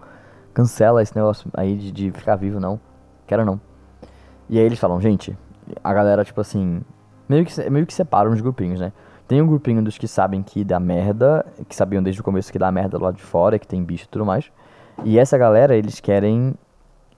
Cancela 0.56 1.04
esse 1.04 1.16
negócio 1.16 1.52
aí 1.54 1.76
de, 1.76 1.92
de 1.92 2.12
ficar 2.12 2.36
vivo, 2.36 2.60
não. 2.60 2.80
Quero 3.28 3.46
não. 3.46 3.62
E 4.50 4.58
aí 4.58 4.66
eles 4.66 4.80
falam: 4.80 5.00
Gente, 5.00 5.38
a 5.84 5.94
galera, 5.94 6.26
tipo 6.26 6.42
assim, 6.42 6.82
meio 7.30 7.46
que, 7.46 7.70
meio 7.70 7.86
que 7.86 7.94
separam 7.94 8.32
os 8.32 8.42
grupinhos, 8.42 8.80
né? 8.80 8.92
Tem 9.28 9.40
um 9.40 9.46
grupinho 9.48 9.84
dos 9.84 9.98
que 9.98 10.08
sabem 10.08 10.42
que 10.42 10.64
dá 10.64 10.80
merda, 10.80 11.46
que 11.70 11.76
sabiam 11.76 12.02
desde 12.02 12.22
o 12.22 12.24
começo 12.24 12.52
que 12.52 12.58
dá 12.58 12.72
merda 12.72 12.98
lá 12.98 13.12
de 13.12 13.22
fora, 13.22 13.60
que 13.60 13.68
tem 13.68 13.84
bicho 13.84 14.06
e 14.06 14.08
tudo 14.08 14.26
mais. 14.26 14.52
E 15.04 15.20
essa 15.20 15.38
galera, 15.38 15.76
eles 15.76 16.00
querem 16.00 16.56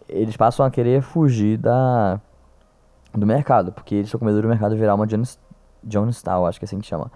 eles 0.07 0.37
passam 0.37 0.65
a 0.65 0.71
querer 0.71 1.01
fugir 1.01 1.57
da 1.57 2.19
do 3.13 3.25
mercado, 3.25 3.71
porque 3.71 3.95
eles 3.95 4.07
estão 4.07 4.19
com 4.19 4.25
medo 4.25 4.41
do 4.41 4.47
mercado 4.47 4.75
virar 4.75 4.93
uma 4.93 5.07
Jones, 5.07 5.39
Jonestown, 5.83 6.45
acho 6.45 6.59
que 6.59 6.65
é 6.65 6.67
assim 6.67 6.79
que 6.79 6.85
chama. 6.85 7.11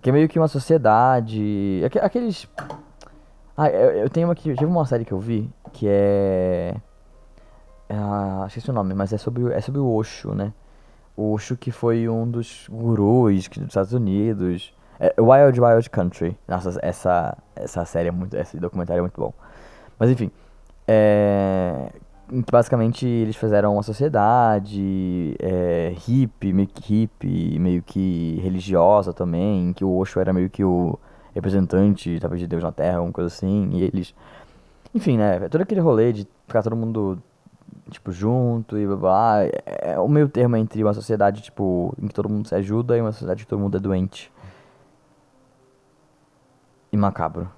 Que 0.00 0.10
é 0.10 0.12
meio 0.12 0.28
que 0.28 0.38
uma 0.38 0.48
sociedade. 0.48 1.82
Aqueles. 2.02 2.48
Ah, 3.56 3.68
eu, 3.70 3.90
eu 3.92 4.10
tenho 4.10 4.28
uma 4.28 4.34
que. 4.34 4.54
Tive 4.54 4.66
uma 4.66 4.84
série 4.84 5.04
que 5.04 5.12
eu 5.12 5.18
vi 5.18 5.50
que 5.68 5.86
é. 5.88 6.74
Ah, 7.88 8.44
esqueci 8.48 8.70
o 8.70 8.72
nome, 8.72 8.94
mas 8.94 9.12
é 9.12 9.18
sobre, 9.18 9.52
é 9.52 9.60
sobre 9.60 9.80
o 9.80 9.90
Osho, 9.94 10.34
né? 10.34 10.52
O 11.16 11.32
Osho 11.32 11.56
que 11.56 11.70
foi 11.70 12.08
um 12.08 12.30
dos 12.30 12.66
gurus 12.70 13.48
dos 13.48 13.68
Estados 13.68 13.92
Unidos. 13.92 14.74
É 15.00 15.14
Wild 15.20 15.60
Wild 15.60 15.90
Country. 15.90 16.36
Nossa, 16.46 16.78
essa, 16.82 17.36
essa 17.54 17.84
série 17.84 18.08
é 18.08 18.12
muito. 18.12 18.36
Esse 18.36 18.58
documentário 18.58 19.00
é 19.00 19.02
muito 19.02 19.20
bom. 19.20 19.32
Mas 19.98 20.10
enfim. 20.10 20.30
É, 20.86 21.90
basicamente 22.50 23.06
eles 23.06 23.36
fizeram 23.36 23.74
uma 23.74 23.82
sociedade 23.82 25.36
é, 25.38 25.92
hippie, 25.96 26.52
meio 26.52 26.68
que 26.68 26.82
hippie, 26.82 27.58
meio 27.58 27.82
que 27.82 28.38
religiosa 28.42 29.12
também, 29.12 29.68
em 29.68 29.72
que 29.72 29.84
o 29.84 29.96
Osho 29.96 30.20
era 30.20 30.32
meio 30.32 30.50
que 30.50 30.64
o 30.64 30.98
representante, 31.34 32.18
talvez, 32.20 32.40
de 32.40 32.46
Deus 32.46 32.62
na 32.62 32.72
Terra, 32.72 32.96
alguma 32.98 33.12
coisa 33.12 33.28
assim, 33.28 33.70
e 33.72 33.82
eles... 33.82 34.14
Enfim, 34.94 35.18
né, 35.18 35.48
todo 35.48 35.60
aquele 35.60 35.80
rolê 35.80 36.12
de 36.12 36.28
ficar 36.46 36.62
todo 36.62 36.74
mundo, 36.74 37.22
tipo, 37.90 38.10
junto 38.10 38.78
e 38.78 38.86
blá 38.86 38.96
blá, 38.96 39.44
é, 39.44 39.92
é 39.92 39.98
o 39.98 40.08
meio 40.08 40.28
termo 40.28 40.56
entre 40.56 40.82
uma 40.82 40.94
sociedade, 40.94 41.42
tipo, 41.42 41.94
em 42.00 42.08
que 42.08 42.14
todo 42.14 42.28
mundo 42.28 42.48
se 42.48 42.54
ajuda 42.54 42.96
e 42.96 43.00
uma 43.00 43.12
sociedade 43.12 43.44
que 43.44 43.48
todo 43.48 43.60
mundo 43.60 43.76
é 43.76 43.80
doente. 43.80 44.32
E 46.90 46.96
macabro. 46.96 47.50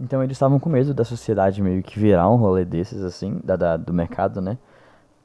Então 0.00 0.22
eles 0.22 0.36
estavam 0.36 0.60
com 0.60 0.68
medo 0.68 0.94
da 0.94 1.04
sociedade 1.04 1.60
meio 1.60 1.82
que 1.82 1.98
virar 1.98 2.30
um 2.30 2.36
rolê 2.36 2.64
desses, 2.64 3.02
assim, 3.02 3.40
da, 3.42 3.56
da, 3.56 3.76
do 3.76 3.92
mercado, 3.92 4.40
né? 4.40 4.56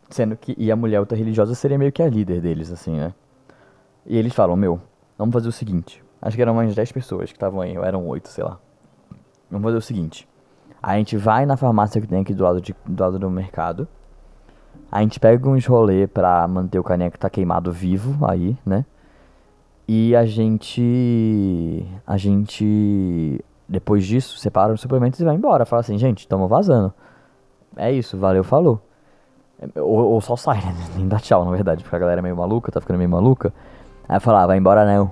Sendo 0.09 0.35
que. 0.35 0.55
E 0.57 0.71
a 0.71 0.75
mulher 0.75 0.99
ultra 0.99 1.17
religiosa 1.17 1.53
seria 1.53 1.77
meio 1.77 1.91
que 1.91 2.01
a 2.01 2.09
líder 2.09 2.41
deles, 2.41 2.71
assim, 2.71 2.97
né? 2.97 3.13
E 4.05 4.17
eles 4.17 4.33
falam: 4.33 4.55
Meu, 4.55 4.81
vamos 5.17 5.33
fazer 5.33 5.47
o 5.47 5.51
seguinte. 5.51 6.03
Acho 6.21 6.35
que 6.35 6.41
eram 6.41 6.53
umas 6.53 6.73
10 6.73 6.91
pessoas 6.91 7.31
que 7.31 7.35
estavam 7.35 7.61
aí, 7.61 7.77
ou 7.77 7.83
eram 7.83 8.07
8, 8.07 8.29
sei 8.29 8.43
lá. 8.43 8.59
Vamos 9.51 9.65
fazer 9.65 9.77
o 9.77 9.81
seguinte. 9.81 10.27
A 10.83 10.97
gente 10.97 11.15
vai 11.15 11.45
na 11.45 11.55
farmácia 11.55 12.01
que 12.01 12.07
tem 12.07 12.19
aqui 12.21 12.33
do 12.33 12.43
lado, 12.43 12.59
de, 12.59 12.75
do, 12.85 13.01
lado 13.01 13.17
do 13.17 13.29
mercado. 13.29 13.87
A 14.91 15.01
gente 15.01 15.19
pega 15.19 15.49
uns 15.49 15.65
rolê 15.65 16.05
pra 16.05 16.45
manter 16.47 16.77
o 16.77 16.83
caneco 16.83 17.13
que 17.13 17.19
tá 17.19 17.29
queimado 17.29 17.71
vivo 17.71 18.25
aí, 18.25 18.57
né? 18.65 18.85
E 19.87 20.13
a 20.15 20.25
gente. 20.25 21.85
A 22.05 22.17
gente 22.17 23.43
depois 23.67 24.05
disso, 24.05 24.37
separa 24.37 24.73
os 24.73 24.81
suplementos 24.81 25.19
e 25.19 25.23
vai 25.23 25.35
embora. 25.35 25.65
Fala 25.65 25.79
assim, 25.79 25.97
gente, 25.97 26.19
estamos 26.19 26.49
vazando. 26.49 26.93
É 27.75 27.91
isso, 27.91 28.17
valeu, 28.17 28.43
falou. 28.43 28.81
Ou, 29.75 30.11
ou 30.11 30.21
só 30.21 30.35
sai, 30.35 30.57
né? 30.57 30.75
Nem 30.95 31.07
dá 31.07 31.17
tchau, 31.17 31.45
na 31.45 31.51
verdade, 31.51 31.83
porque 31.83 31.95
a 31.95 31.99
galera 31.99 32.19
é 32.19 32.21
meio 32.21 32.35
maluca, 32.35 32.71
tá 32.71 32.81
ficando 32.81 32.97
meio 32.97 33.09
maluca. 33.09 33.53
Aí 34.07 34.19
fala, 34.19 34.43
ah, 34.43 34.47
vai 34.47 34.57
embora 34.57 34.85
não. 34.85 35.11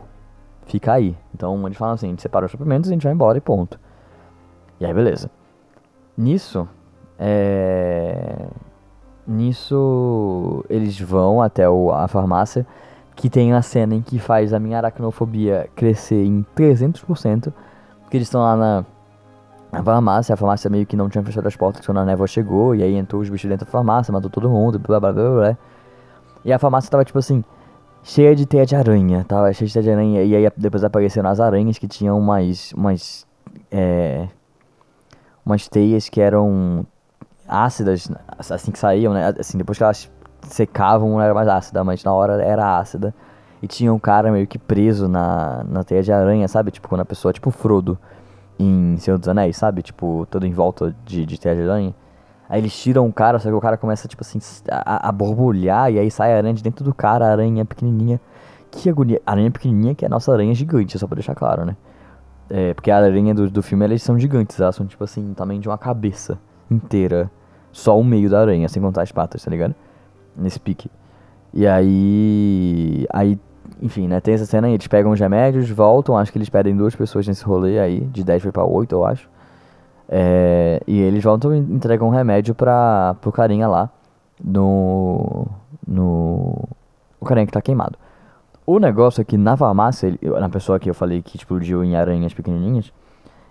Fica 0.65 0.93
aí. 0.93 1.17
Então 1.33 1.65
eles 1.65 1.77
falam 1.77 1.95
assim, 1.95 2.07
a 2.07 2.09
gente 2.09 2.21
separa 2.21 2.45
os 2.45 2.51
suplementos, 2.51 2.89
a 2.89 2.93
gente 2.93 3.03
vai 3.03 3.13
embora 3.13 3.37
e 3.37 3.41
ponto. 3.41 3.79
E 4.79 4.85
aí 4.85 4.93
beleza. 4.93 5.31
Nisso, 6.17 6.67
é... 7.17 8.47
Nisso, 9.27 10.65
eles 10.69 10.99
vão 10.99 11.41
até 11.41 11.69
o, 11.69 11.91
a 11.91 12.07
farmácia, 12.07 12.65
que 13.15 13.29
tem 13.29 13.53
a 13.53 13.61
cena 13.61 13.95
em 13.95 14.01
que 14.01 14.17
faz 14.17 14.53
a 14.53 14.59
minha 14.59 14.77
aracnofobia 14.77 15.69
crescer 15.75 16.25
em 16.25 16.45
300%. 16.55 17.53
Porque 18.01 18.17
eles 18.17 18.27
estão 18.27 18.41
lá 18.41 18.55
na, 18.57 18.85
na 19.71 19.83
farmácia, 19.83 20.33
a 20.33 20.37
farmácia 20.37 20.69
meio 20.69 20.85
que 20.85 20.97
não 20.97 21.07
tinha 21.07 21.23
fechado 21.23 21.47
as 21.47 21.55
portas 21.55 21.85
quando 21.85 21.99
a 21.99 22.05
névoa 22.05 22.27
chegou, 22.27 22.75
e 22.75 22.83
aí 22.83 22.95
entrou 22.95 23.21
os 23.21 23.29
bichos 23.29 23.49
dentro 23.49 23.65
da 23.65 23.71
farmácia, 23.71 24.11
matou 24.11 24.29
todo 24.29 24.49
mundo, 24.49 24.79
blá 24.79 24.99
blá 24.99 25.13
blá 25.13 25.29
blá. 25.29 25.57
E 26.43 26.51
a 26.51 26.59
farmácia 26.59 26.89
tava 26.89 27.05
tipo 27.05 27.19
assim, 27.19 27.43
cheia 28.03 28.35
de 28.35 28.45
teia 28.45 28.65
de 28.65 28.75
aranha, 28.75 29.23
tava 29.27 29.53
cheia 29.53 29.67
de 29.67 29.73
teia 29.73 29.83
de 29.83 29.91
aranha, 29.91 30.23
e 30.23 30.35
aí 30.35 30.51
depois 30.57 30.83
apareceram 30.83 31.29
as 31.29 31.39
aranhas 31.39 31.77
que 31.77 31.87
tinham 31.87 32.17
umas, 32.19 32.73
umas, 32.73 33.25
é, 33.69 34.27
umas 35.45 35.67
teias 35.67 36.09
que 36.09 36.21
eram 36.21 36.85
ácidas, 37.47 38.09
assim 38.49 38.71
que 38.71 38.79
saíam, 38.79 39.13
né, 39.13 39.33
assim, 39.37 39.57
depois 39.57 39.77
que 39.77 39.83
elas 39.83 40.09
secavam 40.43 41.09
não 41.09 41.21
era 41.21 41.33
mais 41.33 41.47
ácida, 41.47 41.83
mas 41.83 42.03
na 42.03 42.13
hora 42.13 42.41
era 42.41 42.77
ácida. 42.77 43.13
E 43.61 43.67
tinha 43.67 43.93
um 43.93 43.99
cara 43.99 44.31
meio 44.31 44.47
que 44.47 44.57
preso 44.57 45.07
na, 45.07 45.63
na 45.69 45.83
teia 45.83 46.01
de 46.01 46.11
aranha, 46.11 46.47
sabe? 46.47 46.71
Tipo, 46.71 46.87
quando 46.87 47.01
a 47.01 47.05
pessoa, 47.05 47.31
tipo 47.31 47.51
Frodo 47.51 47.97
em 48.57 48.97
Senhor 48.97 49.17
dos 49.17 49.27
Anéis, 49.27 49.57
sabe? 49.57 49.83
Tipo, 49.83 50.27
todo 50.31 50.45
em 50.47 50.51
volta 50.51 50.95
de, 51.05 51.25
de 51.25 51.39
teia 51.39 51.55
de 51.55 51.61
aranha. 51.61 51.93
Aí 52.49 52.59
eles 52.59 52.75
tiram 52.75 53.07
o 53.07 53.13
cara, 53.13 53.39
só 53.39 53.49
que 53.49 53.55
o 53.55 53.61
cara 53.61 53.77
começa, 53.77 54.07
tipo 54.07 54.23
assim, 54.23 54.39
a, 54.69 55.09
a 55.09 55.11
borbulhar 55.11 55.91
e 55.91 55.99
aí 55.99 56.09
sai 56.09 56.33
a 56.33 56.37
aranha 56.37 56.53
de 56.53 56.63
dentro 56.63 56.83
do 56.83 56.93
cara, 56.93 57.27
a 57.27 57.31
aranha 57.31 57.63
pequenininha. 57.63 58.19
Que 58.71 58.89
agonia. 58.89 59.21
Aranha 59.25 59.51
pequenininha 59.51 59.93
que 59.93 60.05
é 60.05 60.07
a 60.07 60.09
nossa 60.09 60.33
aranha 60.33 60.53
gigante, 60.55 60.97
só 60.97 61.07
pra 61.07 61.15
deixar 61.15 61.35
claro, 61.35 61.65
né? 61.65 61.75
É, 62.53 62.73
porque 62.73 62.91
a 62.91 62.97
aranha 62.97 63.33
do, 63.33 63.49
do 63.49 63.63
filme, 63.63 63.85
elas 63.85 64.03
são 64.03 64.19
gigantes, 64.19 64.59
elas 64.59 64.75
são, 64.75 64.85
tipo 64.85 65.01
assim, 65.03 65.33
tamanho 65.33 65.61
de 65.61 65.69
uma 65.69 65.77
cabeça 65.77 66.37
inteira. 66.69 67.31
Só 67.71 67.97
o 67.97 68.03
meio 68.03 68.29
da 68.29 68.41
aranha, 68.41 68.67
sem 68.67 68.81
contar 68.81 69.03
as 69.03 69.11
patas, 69.11 69.43
tá 69.43 69.49
ligado? 69.49 69.73
Nesse 70.35 70.59
pique. 70.59 70.91
E 71.53 71.65
aí. 71.65 73.07
Aí 73.09 73.39
enfim, 73.81 74.07
né? 74.07 74.19
Tem 74.19 74.33
essa 74.33 74.45
cena 74.45 74.67
aí, 74.67 74.73
eles 74.73 74.87
pegam 74.87 75.11
os 75.11 75.19
remédios, 75.19 75.69
voltam, 75.69 76.17
acho 76.17 76.31
que 76.31 76.37
eles 76.37 76.49
pedem 76.49 76.75
duas 76.75 76.95
pessoas 76.95 77.27
nesse 77.27 77.43
rolê 77.43 77.79
aí, 77.79 78.01
de 78.01 78.23
10 78.23 78.43
foi 78.43 78.51
pra 78.51 78.63
8, 78.63 78.93
eu 78.93 79.05
acho. 79.05 79.29
É, 80.09 80.81
e 80.85 80.99
eles 80.99 81.23
voltam 81.23 81.55
e 81.55 81.57
entregam 81.57 82.07
um 82.07 82.11
remédio 82.11 82.53
pra, 82.53 83.15
pro 83.21 83.31
carinha 83.31 83.67
lá, 83.67 83.89
no. 84.43 85.47
no. 85.87 86.67
o 87.19 87.25
carinha 87.25 87.45
que 87.45 87.53
tá 87.53 87.61
queimado. 87.61 87.97
O 88.65 88.79
negócio 88.79 89.21
é 89.21 89.23
que 89.23 89.37
na 89.37 89.57
farmácia, 89.57 90.07
ele, 90.07 90.19
na 90.21 90.49
pessoa 90.49 90.79
que 90.79 90.89
eu 90.89 90.93
falei 90.93 91.21
que 91.21 91.37
explodiu 91.37 91.83
em 91.83 91.95
aranhas 91.95 92.33
pequenininhas, 92.33 92.91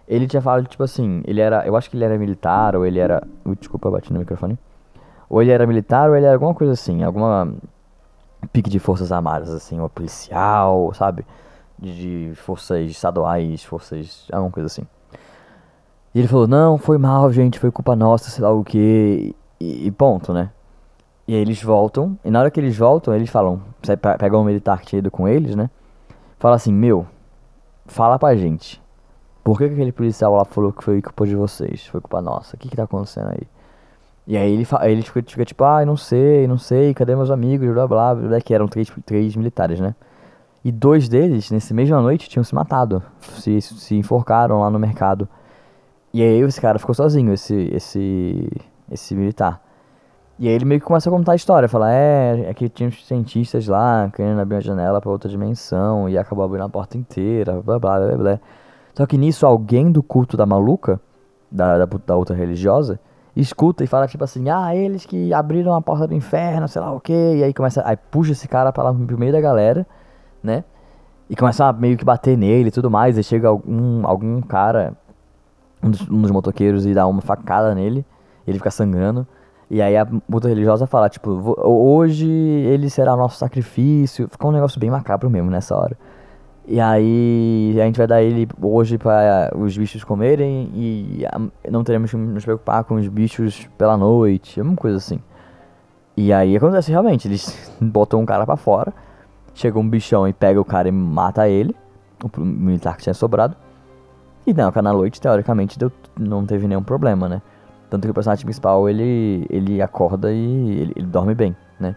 ele 0.06 0.26
tinha 0.26 0.42
falado, 0.42 0.66
tipo 0.66 0.82
assim, 0.82 1.22
ele 1.24 1.40
era, 1.40 1.66
eu 1.66 1.76
acho 1.76 1.88
que 1.88 1.96
ele 1.96 2.04
era 2.04 2.18
militar, 2.18 2.74
ou 2.74 2.84
ele 2.84 2.98
era, 2.98 3.22
uh, 3.44 3.54
desculpa, 3.54 3.90
bati 3.90 4.12
no 4.12 4.18
microfone. 4.18 4.58
Ou 5.28 5.40
ele 5.40 5.52
era 5.52 5.66
militar, 5.66 6.10
ou 6.10 6.16
ele 6.16 6.26
era 6.26 6.34
alguma 6.34 6.54
coisa 6.54 6.72
assim, 6.72 7.04
alguma 7.04 7.54
pique 8.52 8.70
de 8.70 8.78
forças 8.78 9.12
armadas, 9.12 9.50
assim, 9.50 9.80
ou 9.80 9.88
policial, 9.88 10.92
sabe? 10.94 11.24
De, 11.78 12.32
forças 12.34 12.90
estaduais, 12.90 13.62
forças. 13.62 14.26
alguma 14.32 14.50
coisa 14.50 14.66
assim. 14.66 14.82
E 16.14 16.18
ele 16.18 16.28
falou: 16.28 16.46
Não, 16.46 16.76
foi 16.76 16.98
mal, 16.98 17.32
gente, 17.32 17.58
foi 17.58 17.70
culpa 17.70 17.94
nossa, 17.94 18.30
sei 18.30 18.42
lá 18.42 18.50
o 18.50 18.64
que. 18.64 19.34
E, 19.60 19.90
ponto, 19.92 20.32
né? 20.32 20.50
E 21.30 21.34
aí 21.36 21.42
eles 21.42 21.62
voltam, 21.62 22.18
e 22.24 22.30
na 22.30 22.40
hora 22.40 22.50
que 22.50 22.58
eles 22.58 22.76
voltam, 22.76 23.14
eles 23.14 23.30
falam: 23.30 23.62
Pegam 24.18 24.40
um 24.40 24.44
militar 24.44 24.80
que 24.80 24.86
tinha 24.86 24.98
ido 24.98 25.12
com 25.12 25.28
eles, 25.28 25.54
né? 25.54 25.70
Fala 26.40 26.56
assim: 26.56 26.72
Meu, 26.72 27.06
fala 27.86 28.18
pra 28.18 28.34
gente. 28.34 28.82
Por 29.44 29.56
que, 29.56 29.68
que 29.68 29.74
aquele 29.74 29.92
policial 29.92 30.34
lá 30.34 30.44
falou 30.44 30.72
que 30.72 30.82
foi 30.82 31.00
culpa 31.00 31.24
de 31.24 31.36
vocês? 31.36 31.86
Foi 31.86 32.00
culpa 32.00 32.20
nossa? 32.20 32.56
O 32.56 32.58
que 32.58 32.68
que 32.68 32.74
tá 32.74 32.82
acontecendo 32.82 33.28
aí? 33.28 33.46
E 34.26 34.36
aí 34.36 34.52
ele, 34.52 34.66
ele 34.82 35.02
fica, 35.02 35.22
fica 35.22 35.44
tipo, 35.44 35.62
ah, 35.62 35.86
não 35.86 35.96
sei, 35.96 36.48
não 36.48 36.58
sei, 36.58 36.92
cadê 36.94 37.14
meus 37.14 37.30
amigos, 37.30 37.72
blá 37.72 37.86
blá 37.86 38.12
blá, 38.12 38.40
que 38.40 38.52
eram 38.52 38.66
três, 38.66 38.90
três 39.06 39.36
militares, 39.36 39.78
né? 39.78 39.94
E 40.64 40.72
dois 40.72 41.08
deles, 41.08 41.48
nessa 41.52 41.72
mesma 41.72 42.02
noite, 42.02 42.28
tinham 42.28 42.42
se 42.42 42.56
matado, 42.56 43.04
se, 43.38 43.60
se 43.60 43.94
enforcaram 43.94 44.62
lá 44.62 44.68
no 44.68 44.80
mercado. 44.80 45.28
E 46.12 46.24
aí 46.24 46.40
esse 46.40 46.60
cara 46.60 46.76
ficou 46.80 46.92
sozinho, 46.92 47.32
esse, 47.32 47.54
esse, 47.72 48.50
esse 48.90 49.14
militar. 49.14 49.69
E 50.40 50.48
aí 50.48 50.54
ele 50.54 50.64
meio 50.64 50.80
que 50.80 50.86
começa 50.86 51.10
a 51.10 51.12
contar 51.12 51.32
a 51.32 51.36
história, 51.36 51.68
fala, 51.68 51.92
é, 51.92 52.46
é 52.48 52.54
que 52.54 52.66
tinha 52.70 52.88
uns 52.88 53.06
cientistas 53.06 53.68
lá 53.68 54.10
querendo 54.16 54.40
abrir 54.40 54.56
a 54.56 54.60
janela 54.60 54.98
para 54.98 55.10
outra 55.10 55.28
dimensão 55.28 56.08
e 56.08 56.16
acabou 56.16 56.42
abrindo 56.42 56.64
a 56.64 56.68
porta 56.70 56.96
inteira, 56.96 57.60
blá 57.60 57.78
blá 57.78 58.00
blá 58.00 58.16
blá. 58.16 58.40
Só 58.94 59.04
que 59.04 59.18
nisso 59.18 59.44
alguém 59.44 59.92
do 59.92 60.02
culto 60.02 60.38
da 60.38 60.46
maluca, 60.46 60.98
da, 61.52 61.84
da, 61.84 61.98
da 62.06 62.16
outra 62.16 62.34
religiosa, 62.34 62.98
escuta 63.36 63.84
e 63.84 63.86
fala 63.86 64.08
tipo 64.08 64.24
assim, 64.24 64.48
ah, 64.48 64.74
eles 64.74 65.04
que 65.04 65.30
abriram 65.34 65.74
a 65.74 65.82
porta 65.82 66.08
do 66.08 66.14
inferno, 66.14 66.66
sei 66.68 66.80
lá 66.80 66.90
o 66.90 67.00
que, 67.00 67.12
e 67.12 67.44
aí 67.44 67.52
começa, 67.52 67.82
aí 67.84 67.98
puxa 67.98 68.32
esse 68.32 68.48
cara 68.48 68.72
pra 68.72 68.84
lá 68.84 68.94
pro 68.94 69.18
meio 69.18 69.32
da 69.32 69.42
galera, 69.42 69.86
né? 70.42 70.64
E 71.28 71.36
começa 71.36 71.66
a 71.66 71.72
meio 71.74 71.98
que 71.98 72.04
bater 72.04 72.38
nele 72.38 72.68
e 72.68 72.72
tudo 72.72 72.90
mais, 72.90 73.18
e 73.18 73.22
chega 73.22 73.46
algum, 73.46 74.06
algum 74.06 74.40
cara, 74.40 74.94
um 75.82 75.90
dos, 75.90 76.08
um 76.08 76.22
dos 76.22 76.30
motoqueiros, 76.30 76.86
e 76.86 76.94
dá 76.94 77.06
uma 77.06 77.20
facada 77.20 77.74
nele, 77.74 78.06
ele 78.46 78.56
fica 78.56 78.70
sangrando. 78.70 79.26
E 79.70 79.80
aí 79.80 79.96
a 79.96 80.04
puta 80.04 80.48
religiosa 80.48 80.84
fala, 80.84 81.08
tipo, 81.08 81.30
hoje 81.64 82.28
ele 82.28 82.90
será 82.90 83.14
nosso 83.14 83.38
sacrifício. 83.38 84.28
Fica 84.28 84.48
um 84.48 84.50
negócio 84.50 84.80
bem 84.80 84.90
macabro 84.90 85.30
mesmo 85.30 85.48
nessa 85.48 85.76
hora. 85.76 85.96
E 86.66 86.80
aí 86.80 87.76
a 87.80 87.84
gente 87.84 87.96
vai 87.96 88.06
dar 88.06 88.22
ele 88.22 88.48
hoje 88.60 88.98
para 88.98 89.52
os 89.56 89.76
bichos 89.76 90.02
comerem 90.02 90.70
e 90.74 91.24
não 91.70 91.84
teremos 91.84 92.10
que 92.10 92.16
nos 92.16 92.44
preocupar 92.44 92.84
com 92.84 92.94
os 92.94 93.08
bichos 93.08 93.68
pela 93.78 93.96
noite, 93.96 94.60
uma 94.60 94.74
coisa 94.76 94.96
assim. 94.96 95.20
E 96.16 96.32
aí 96.32 96.56
acontece 96.56 96.90
realmente, 96.90 97.28
eles 97.28 97.72
botam 97.80 98.20
um 98.20 98.26
cara 98.26 98.44
para 98.44 98.56
fora, 98.56 98.92
chega 99.54 99.78
um 99.78 99.88
bichão 99.88 100.28
e 100.28 100.32
pega 100.32 100.60
o 100.60 100.64
cara 100.64 100.88
e 100.88 100.92
mata 100.92 101.48
ele, 101.48 101.74
o 102.22 102.40
militar 102.40 102.96
que 102.96 103.04
tinha 103.04 103.14
sobrado. 103.14 103.56
E 104.46 104.52
não, 104.52 104.70
na 104.70 104.92
noite, 104.92 105.20
teoricamente, 105.20 105.78
deu, 105.78 105.92
não 106.18 106.44
teve 106.44 106.66
nenhum 106.66 106.82
problema, 106.82 107.28
né? 107.28 107.42
Tanto 107.90 108.04
que 108.04 108.10
o 108.10 108.14
personagem 108.14 108.44
principal, 108.44 108.88
ele, 108.88 109.44
ele 109.50 109.82
acorda 109.82 110.32
e 110.32 110.80
ele, 110.80 110.92
ele 110.94 111.06
dorme 111.06 111.34
bem, 111.34 111.56
né? 111.78 111.96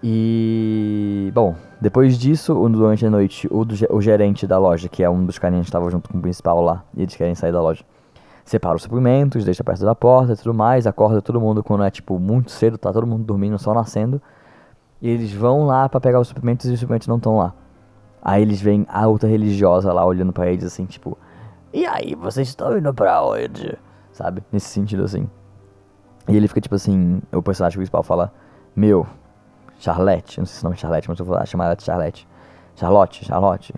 E. 0.00 1.32
Bom, 1.34 1.56
depois 1.80 2.16
disso, 2.16 2.54
durante 2.68 3.04
a 3.04 3.10
noite, 3.10 3.48
o, 3.50 3.64
do, 3.64 3.74
o 3.90 4.00
gerente 4.00 4.46
da 4.46 4.56
loja, 4.56 4.88
que 4.88 5.02
é 5.02 5.10
um 5.10 5.26
dos 5.26 5.38
carinhas 5.38 5.64
que 5.64 5.70
estava 5.70 5.90
junto 5.90 6.08
com 6.08 6.18
o 6.18 6.22
principal 6.22 6.62
lá, 6.62 6.84
e 6.96 7.02
eles 7.02 7.16
querem 7.16 7.34
sair 7.34 7.50
da 7.50 7.60
loja, 7.60 7.82
separa 8.44 8.76
os 8.76 8.82
suprimentos, 8.82 9.44
deixa 9.44 9.64
perto 9.64 9.84
da 9.84 9.94
porta 9.94 10.34
e 10.34 10.36
tudo 10.36 10.54
mais, 10.54 10.86
acorda 10.86 11.20
todo 11.20 11.40
mundo 11.40 11.64
quando 11.64 11.82
é 11.82 11.90
tipo 11.90 12.18
muito 12.18 12.52
cedo, 12.52 12.78
tá 12.78 12.92
todo 12.92 13.06
mundo 13.06 13.24
dormindo, 13.24 13.58
só 13.58 13.74
nascendo. 13.74 14.22
E 15.02 15.08
eles 15.08 15.32
vão 15.32 15.66
lá 15.66 15.88
para 15.88 16.00
pegar 16.00 16.20
os 16.20 16.28
suprimentos 16.28 16.70
e 16.70 16.72
os 16.74 16.78
suprimentos 16.78 17.08
não 17.08 17.16
estão 17.16 17.38
lá. 17.38 17.54
Aí 18.22 18.42
eles 18.42 18.60
veem 18.60 18.86
a 18.88 19.06
outra 19.08 19.28
religiosa 19.28 19.92
lá 19.92 20.04
olhando 20.04 20.32
para 20.32 20.50
eles 20.50 20.64
assim, 20.64 20.86
tipo, 20.86 21.18
e 21.72 21.84
aí, 21.86 22.14
vocês 22.14 22.46
estão 22.46 22.78
indo 22.78 22.94
pra 22.94 23.20
onde? 23.24 23.76
Sabe? 24.14 24.44
Nesse 24.52 24.68
sentido 24.68 25.02
assim. 25.02 25.28
E 26.28 26.36
ele 26.36 26.46
fica 26.46 26.60
tipo 26.60 26.76
assim, 26.76 27.20
o 27.32 27.42
personagem 27.42 27.76
principal 27.76 28.02
fala, 28.04 28.32
meu, 28.74 29.06
Charlotte, 29.78 30.38
não 30.38 30.46
sei 30.46 30.56
se 30.56 30.62
o 30.62 30.64
nome 30.64 30.76
é 30.76 30.78
Charlotte, 30.78 31.08
mas 31.08 31.18
eu 31.18 31.26
vou 31.26 31.46
chamar 31.46 31.66
ela 31.66 31.74
de 31.74 31.82
Charlotte. 31.82 32.28
Charlotte, 32.76 33.24
Charlotte. 33.24 33.74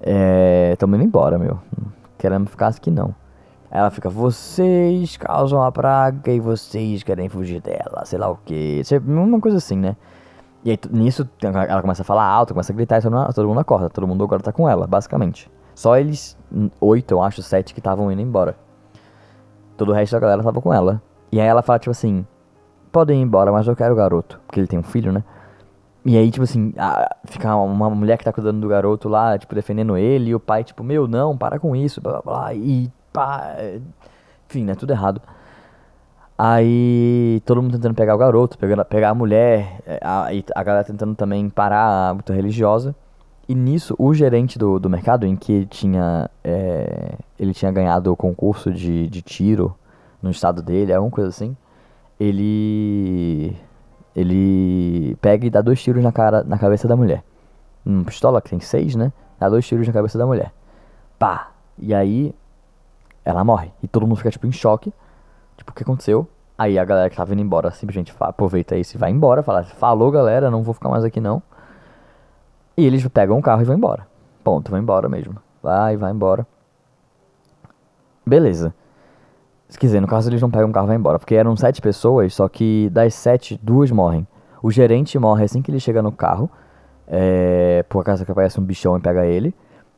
É. 0.00 0.76
Tamo 0.78 0.94
indo 0.96 1.04
embora, 1.04 1.38
meu. 1.38 1.58
Queremos 2.18 2.50
ficar 2.50 2.68
aqui 2.68 2.90
não. 2.90 3.14
Ela 3.70 3.90
fica, 3.90 4.10
vocês 4.10 5.16
causam 5.16 5.62
a 5.62 5.72
praga 5.72 6.30
e 6.30 6.40
vocês 6.40 7.02
querem 7.02 7.28
fugir 7.28 7.60
dela, 7.60 8.04
sei 8.04 8.18
lá 8.18 8.30
o 8.30 8.36
que. 8.36 8.82
Uma 9.06 9.40
coisa 9.40 9.56
assim, 9.56 9.78
né? 9.78 9.96
E 10.62 10.70
aí 10.70 10.78
nisso 10.90 11.28
ela 11.42 11.80
começa 11.80 12.02
a 12.02 12.04
falar 12.04 12.26
alto, 12.26 12.52
começa 12.52 12.72
a 12.72 12.76
gritar 12.76 12.98
e 12.98 13.02
todo 13.34 13.48
mundo 13.48 13.60
acorda. 13.60 13.88
Todo 13.88 14.06
mundo 14.06 14.22
agora 14.24 14.42
tá 14.42 14.52
com 14.52 14.68
ela, 14.68 14.86
basicamente. 14.86 15.50
Só 15.74 15.96
eles, 15.96 16.36
oito, 16.80 17.12
eu 17.12 17.22
acho, 17.22 17.42
sete 17.42 17.72
que 17.72 17.80
estavam 17.80 18.12
indo 18.12 18.20
embora. 18.20 18.56
Todo 19.78 19.90
o 19.90 19.94
resto 19.94 20.12
da 20.12 20.20
galera 20.20 20.42
tava 20.42 20.60
com 20.60 20.74
ela. 20.74 21.00
E 21.32 21.40
aí 21.40 21.46
ela 21.46 21.62
fala, 21.62 21.78
tipo 21.78 21.92
assim, 21.92 22.26
podem 22.92 23.20
ir 23.20 23.22
embora, 23.22 23.52
mas 23.52 23.66
eu 23.66 23.76
quero 23.76 23.94
o 23.94 23.96
garoto. 23.96 24.40
Porque 24.46 24.60
ele 24.60 24.66
tem 24.66 24.78
um 24.78 24.82
filho, 24.82 25.12
né? 25.12 25.24
E 26.04 26.16
aí, 26.16 26.30
tipo 26.30 26.44
assim, 26.44 26.74
a, 26.76 27.16
fica 27.24 27.54
uma 27.56 27.88
mulher 27.90 28.18
que 28.18 28.24
tá 28.24 28.32
cuidando 28.32 28.60
do 28.60 28.68
garoto 28.68 29.08
lá, 29.08 29.38
tipo, 29.38 29.54
defendendo 29.54 29.96
ele, 29.96 30.30
e 30.30 30.34
o 30.34 30.40
pai, 30.40 30.64
tipo, 30.64 30.82
meu, 30.82 31.06
não, 31.06 31.36
para 31.36 31.58
com 31.58 31.76
isso, 31.76 32.00
blá 32.00 32.20
blá 32.20 32.22
blá, 32.22 32.54
e 32.54 32.90
pá. 33.12 33.54
Enfim, 34.48 34.64
né? 34.64 34.74
Tudo 34.74 34.92
errado. 34.92 35.20
Aí 36.36 37.42
todo 37.44 37.60
mundo 37.62 37.72
tentando 37.72 37.94
pegar 37.94 38.14
o 38.14 38.18
garoto, 38.18 38.56
pegando, 38.58 38.84
pegar 38.84 39.10
a 39.10 39.14
mulher, 39.14 39.80
é, 39.86 39.98
a, 40.02 40.28
a 40.54 40.62
galera 40.62 40.84
tentando 40.84 41.14
também 41.14 41.50
parar 41.50 42.08
a 42.08 42.12
luta 42.12 42.32
religiosa. 42.32 42.94
E 43.48 43.54
nisso, 43.54 43.94
o 43.98 44.12
gerente 44.12 44.58
do, 44.58 44.78
do 44.78 44.90
mercado, 44.90 45.24
em 45.24 45.34
que 45.34 45.52
ele 45.52 45.66
tinha, 45.66 46.30
é, 46.44 47.14
ele 47.38 47.54
tinha 47.54 47.72
ganhado 47.72 48.12
o 48.12 48.16
concurso 48.16 48.70
de, 48.70 49.08
de 49.08 49.22
tiro 49.22 49.74
no 50.22 50.30
estado 50.30 50.60
dele, 50.60 50.92
alguma 50.92 51.10
coisa 51.10 51.30
assim 51.30 51.56
ele 52.18 53.56
ele 54.14 55.16
pega 55.20 55.46
e 55.46 55.50
dá 55.50 55.60
dois 55.60 55.80
tiros 55.80 56.02
na 56.02 56.10
cara 56.10 56.42
na 56.42 56.58
cabeça 56.58 56.88
da 56.88 56.96
mulher. 56.96 57.22
Uma 57.86 58.04
pistola 58.04 58.42
que 58.42 58.50
tem 58.50 58.60
seis, 58.60 58.96
né? 58.96 59.12
Dá 59.38 59.48
dois 59.48 59.66
tiros 59.66 59.86
na 59.86 59.92
cabeça 59.92 60.18
da 60.18 60.26
mulher. 60.26 60.52
Pá! 61.18 61.52
E 61.78 61.94
aí 61.94 62.34
ela 63.24 63.44
morre. 63.44 63.70
E 63.82 63.86
todo 63.86 64.06
mundo 64.06 64.16
fica 64.16 64.30
tipo 64.30 64.46
em 64.46 64.52
choque. 64.52 64.92
Tipo, 65.56 65.70
o 65.70 65.74
que 65.74 65.82
aconteceu? 65.84 66.26
Aí 66.56 66.78
a 66.78 66.84
galera 66.84 67.08
que 67.08 67.16
tava 67.16 67.32
indo 67.32 67.42
embora 67.42 67.70
simplesmente 67.70 68.12
aproveita 68.18 68.76
isso 68.76 68.96
e 68.96 68.98
vai 68.98 69.10
embora. 69.10 69.42
Fala, 69.42 69.62
falou 69.62 70.10
galera, 70.10 70.50
não 70.50 70.62
vou 70.62 70.74
ficar 70.74 70.88
mais 70.88 71.04
aqui 71.04 71.20
não. 71.20 71.40
E 72.78 72.86
eles 72.86 73.04
pegam 73.08 73.36
o 73.36 73.42
carro 73.42 73.60
e 73.60 73.64
vão 73.64 73.74
embora. 73.74 74.06
Ponto, 74.44 74.70
vão 74.70 74.78
embora 74.78 75.08
mesmo. 75.08 75.34
Vai, 75.60 75.96
vai 75.96 76.12
embora. 76.12 76.46
Beleza. 78.24 78.72
Se 79.68 79.76
quiser, 79.76 80.00
no 80.00 80.06
caso 80.06 80.30
eles 80.30 80.40
não 80.40 80.48
pegam 80.48 80.68
um 80.68 80.72
carro 80.72 80.86
e 80.86 80.90
vão 80.90 80.96
embora. 80.96 81.18
Porque 81.18 81.34
eram 81.34 81.56
sete 81.56 81.82
pessoas, 81.82 82.32
só 82.34 82.48
que 82.48 82.88
das 82.90 83.14
sete, 83.14 83.58
duas 83.60 83.90
morrem. 83.90 84.24
O 84.62 84.70
gerente 84.70 85.18
morre 85.18 85.42
assim 85.42 85.60
que 85.60 85.72
ele 85.72 85.80
chega 85.80 86.00
no 86.00 86.12
carro. 86.12 86.48
É, 87.08 87.84
por 87.88 87.98
acaso 87.98 88.24
que 88.24 88.30
aparece 88.30 88.60
um 88.60 88.62
bichão 88.62 88.96
e 88.96 89.00
pega 89.00 89.26
ele. 89.26 89.52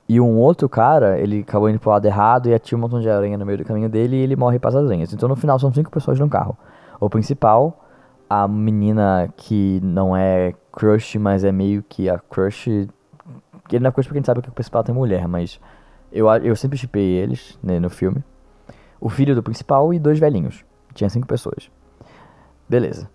E 0.09 0.19
um 0.19 0.39
outro 0.39 0.67
cara, 0.67 1.21
ele 1.21 1.41
acabou 1.41 1.69
indo 1.69 1.79
pro 1.79 1.91
lado 1.91 2.07
errado 2.07 2.49
e 2.49 2.55
ativa 2.55 2.79
um 2.79 2.81
montão 2.81 2.99
de 2.99 3.11
aranha 3.11 3.37
no 3.37 3.45
meio 3.45 3.59
do 3.59 3.65
caminho 3.65 3.91
dele 3.91 4.17
e 4.17 4.21
ele 4.21 4.37
morre 4.37 4.59
para 4.59 4.71
as 4.71 4.77
aranhas. 4.77 5.13
Então 5.13 5.29
no 5.29 5.37
final 5.37 5.59
são 5.59 5.71
cinco 5.71 5.91
pessoas 5.91 6.19
no 6.19 6.31
carro. 6.31 6.57
O 6.99 7.11
principal, 7.11 7.85
a 8.29 8.49
menina 8.49 9.31
que 9.37 9.81
não 9.83 10.17
é 10.17 10.55
crush, 10.73 11.19
mas 11.19 11.45
é 11.45 11.53
meio 11.53 11.83
que 11.83 12.09
a 12.09 12.19
crush. 12.19 12.69
Ele 12.69 12.89
não 13.81 13.89
é 13.89 13.93
crush 13.93 14.07
porque 14.07 14.19
a 14.19 14.21
gente 14.21 14.27
sabe 14.27 14.43
que 14.43 14.49
o 14.49 14.53
principal 14.53 14.83
tem 14.83 14.95
mulher, 14.95 15.27
mas 15.29 15.61
eu, 16.13 16.29
eu 16.29 16.57
sempre 16.57 16.79
chipei 16.79 17.03
eles 17.03 17.59
né, 17.63 17.79
no 17.79 17.91
filme. 17.91 18.23
O 19.01 19.09
filho 19.09 19.35
do 19.35 19.43
principal 19.43 19.95
e 19.95 19.99
dois 19.99 20.19
velhinhos. 20.19 20.65
Tinha 20.95 21.09
cinco 21.09 21.27
pessoas. 21.27 21.71
Beleza. 22.69 23.09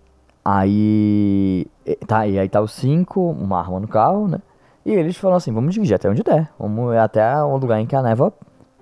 Aí. 0.44 1.66
Tá, 2.06 2.26
e 2.26 2.38
aí 2.38 2.48
tá 2.48 2.60
os 2.60 2.72
cinco, 2.72 3.30
uma 3.30 3.58
arma 3.58 3.80
no 3.80 3.88
carro, 3.88 4.28
né? 4.28 4.40
E 4.84 4.92
eles 4.92 5.16
falam 5.16 5.36
assim: 5.36 5.52
vamos 5.52 5.74
dirigir 5.74 5.96
até 5.96 6.08
onde 6.08 6.22
der. 6.22 6.50
Vamos 6.58 6.94
até 6.96 7.42
o 7.42 7.56
lugar 7.56 7.80
em 7.80 7.86
que 7.86 7.96
a 7.96 8.02
névoa 8.02 8.32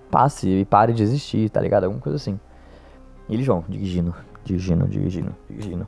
passe 0.09 0.47
e 0.47 0.65
pare 0.65 0.93
de 0.93 1.03
existir, 1.03 1.49
tá 1.49 1.59
ligado? 1.59 1.85
Alguma 1.85 2.01
coisa 2.01 2.15
assim. 2.15 2.39
E 3.27 3.33
eles 3.33 3.45
vão 3.45 3.63
dirigindo, 3.67 4.13
dirigindo, 4.43 4.87
dirigindo, 4.87 5.35
dirigindo. 5.49 5.87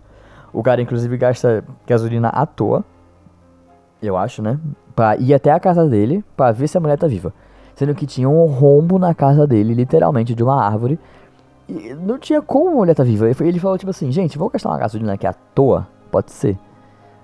O 0.57 0.63
cara, 0.63 0.81
inclusive, 0.81 1.15
gasta 1.17 1.63
gasolina 1.85 2.29
à 2.29 2.43
toa, 2.43 2.83
eu 4.01 4.17
acho, 4.17 4.41
né? 4.41 4.59
Pra 4.95 5.15
ir 5.15 5.31
até 5.31 5.51
a 5.51 5.59
casa 5.59 5.87
dele 5.87 6.25
pra 6.35 6.51
ver 6.51 6.67
se 6.67 6.75
a 6.75 6.81
mulher 6.81 6.97
tá 6.97 7.05
viva. 7.05 7.31
Sendo 7.75 7.93
que 7.93 8.07
tinha 8.07 8.27
um 8.27 8.43
rombo 8.47 8.97
na 8.97 9.13
casa 9.13 9.45
dele, 9.45 9.75
literalmente, 9.75 10.33
de 10.33 10.43
uma 10.43 10.65
árvore. 10.65 10.99
E 11.69 11.93
não 11.93 12.17
tinha 12.17 12.41
como 12.41 12.69
a 12.69 12.73
mulher 12.73 12.95
tá 12.95 13.03
viva. 13.03 13.29
Ele 13.29 13.59
falou, 13.59 13.77
tipo 13.77 13.91
assim, 13.91 14.11
gente, 14.11 14.35
vou 14.35 14.49
gastar 14.49 14.69
uma 14.69 14.79
gasolina 14.79 15.13
aqui 15.13 15.27
à 15.27 15.33
toa? 15.33 15.87
Pode 16.09 16.31
ser? 16.31 16.57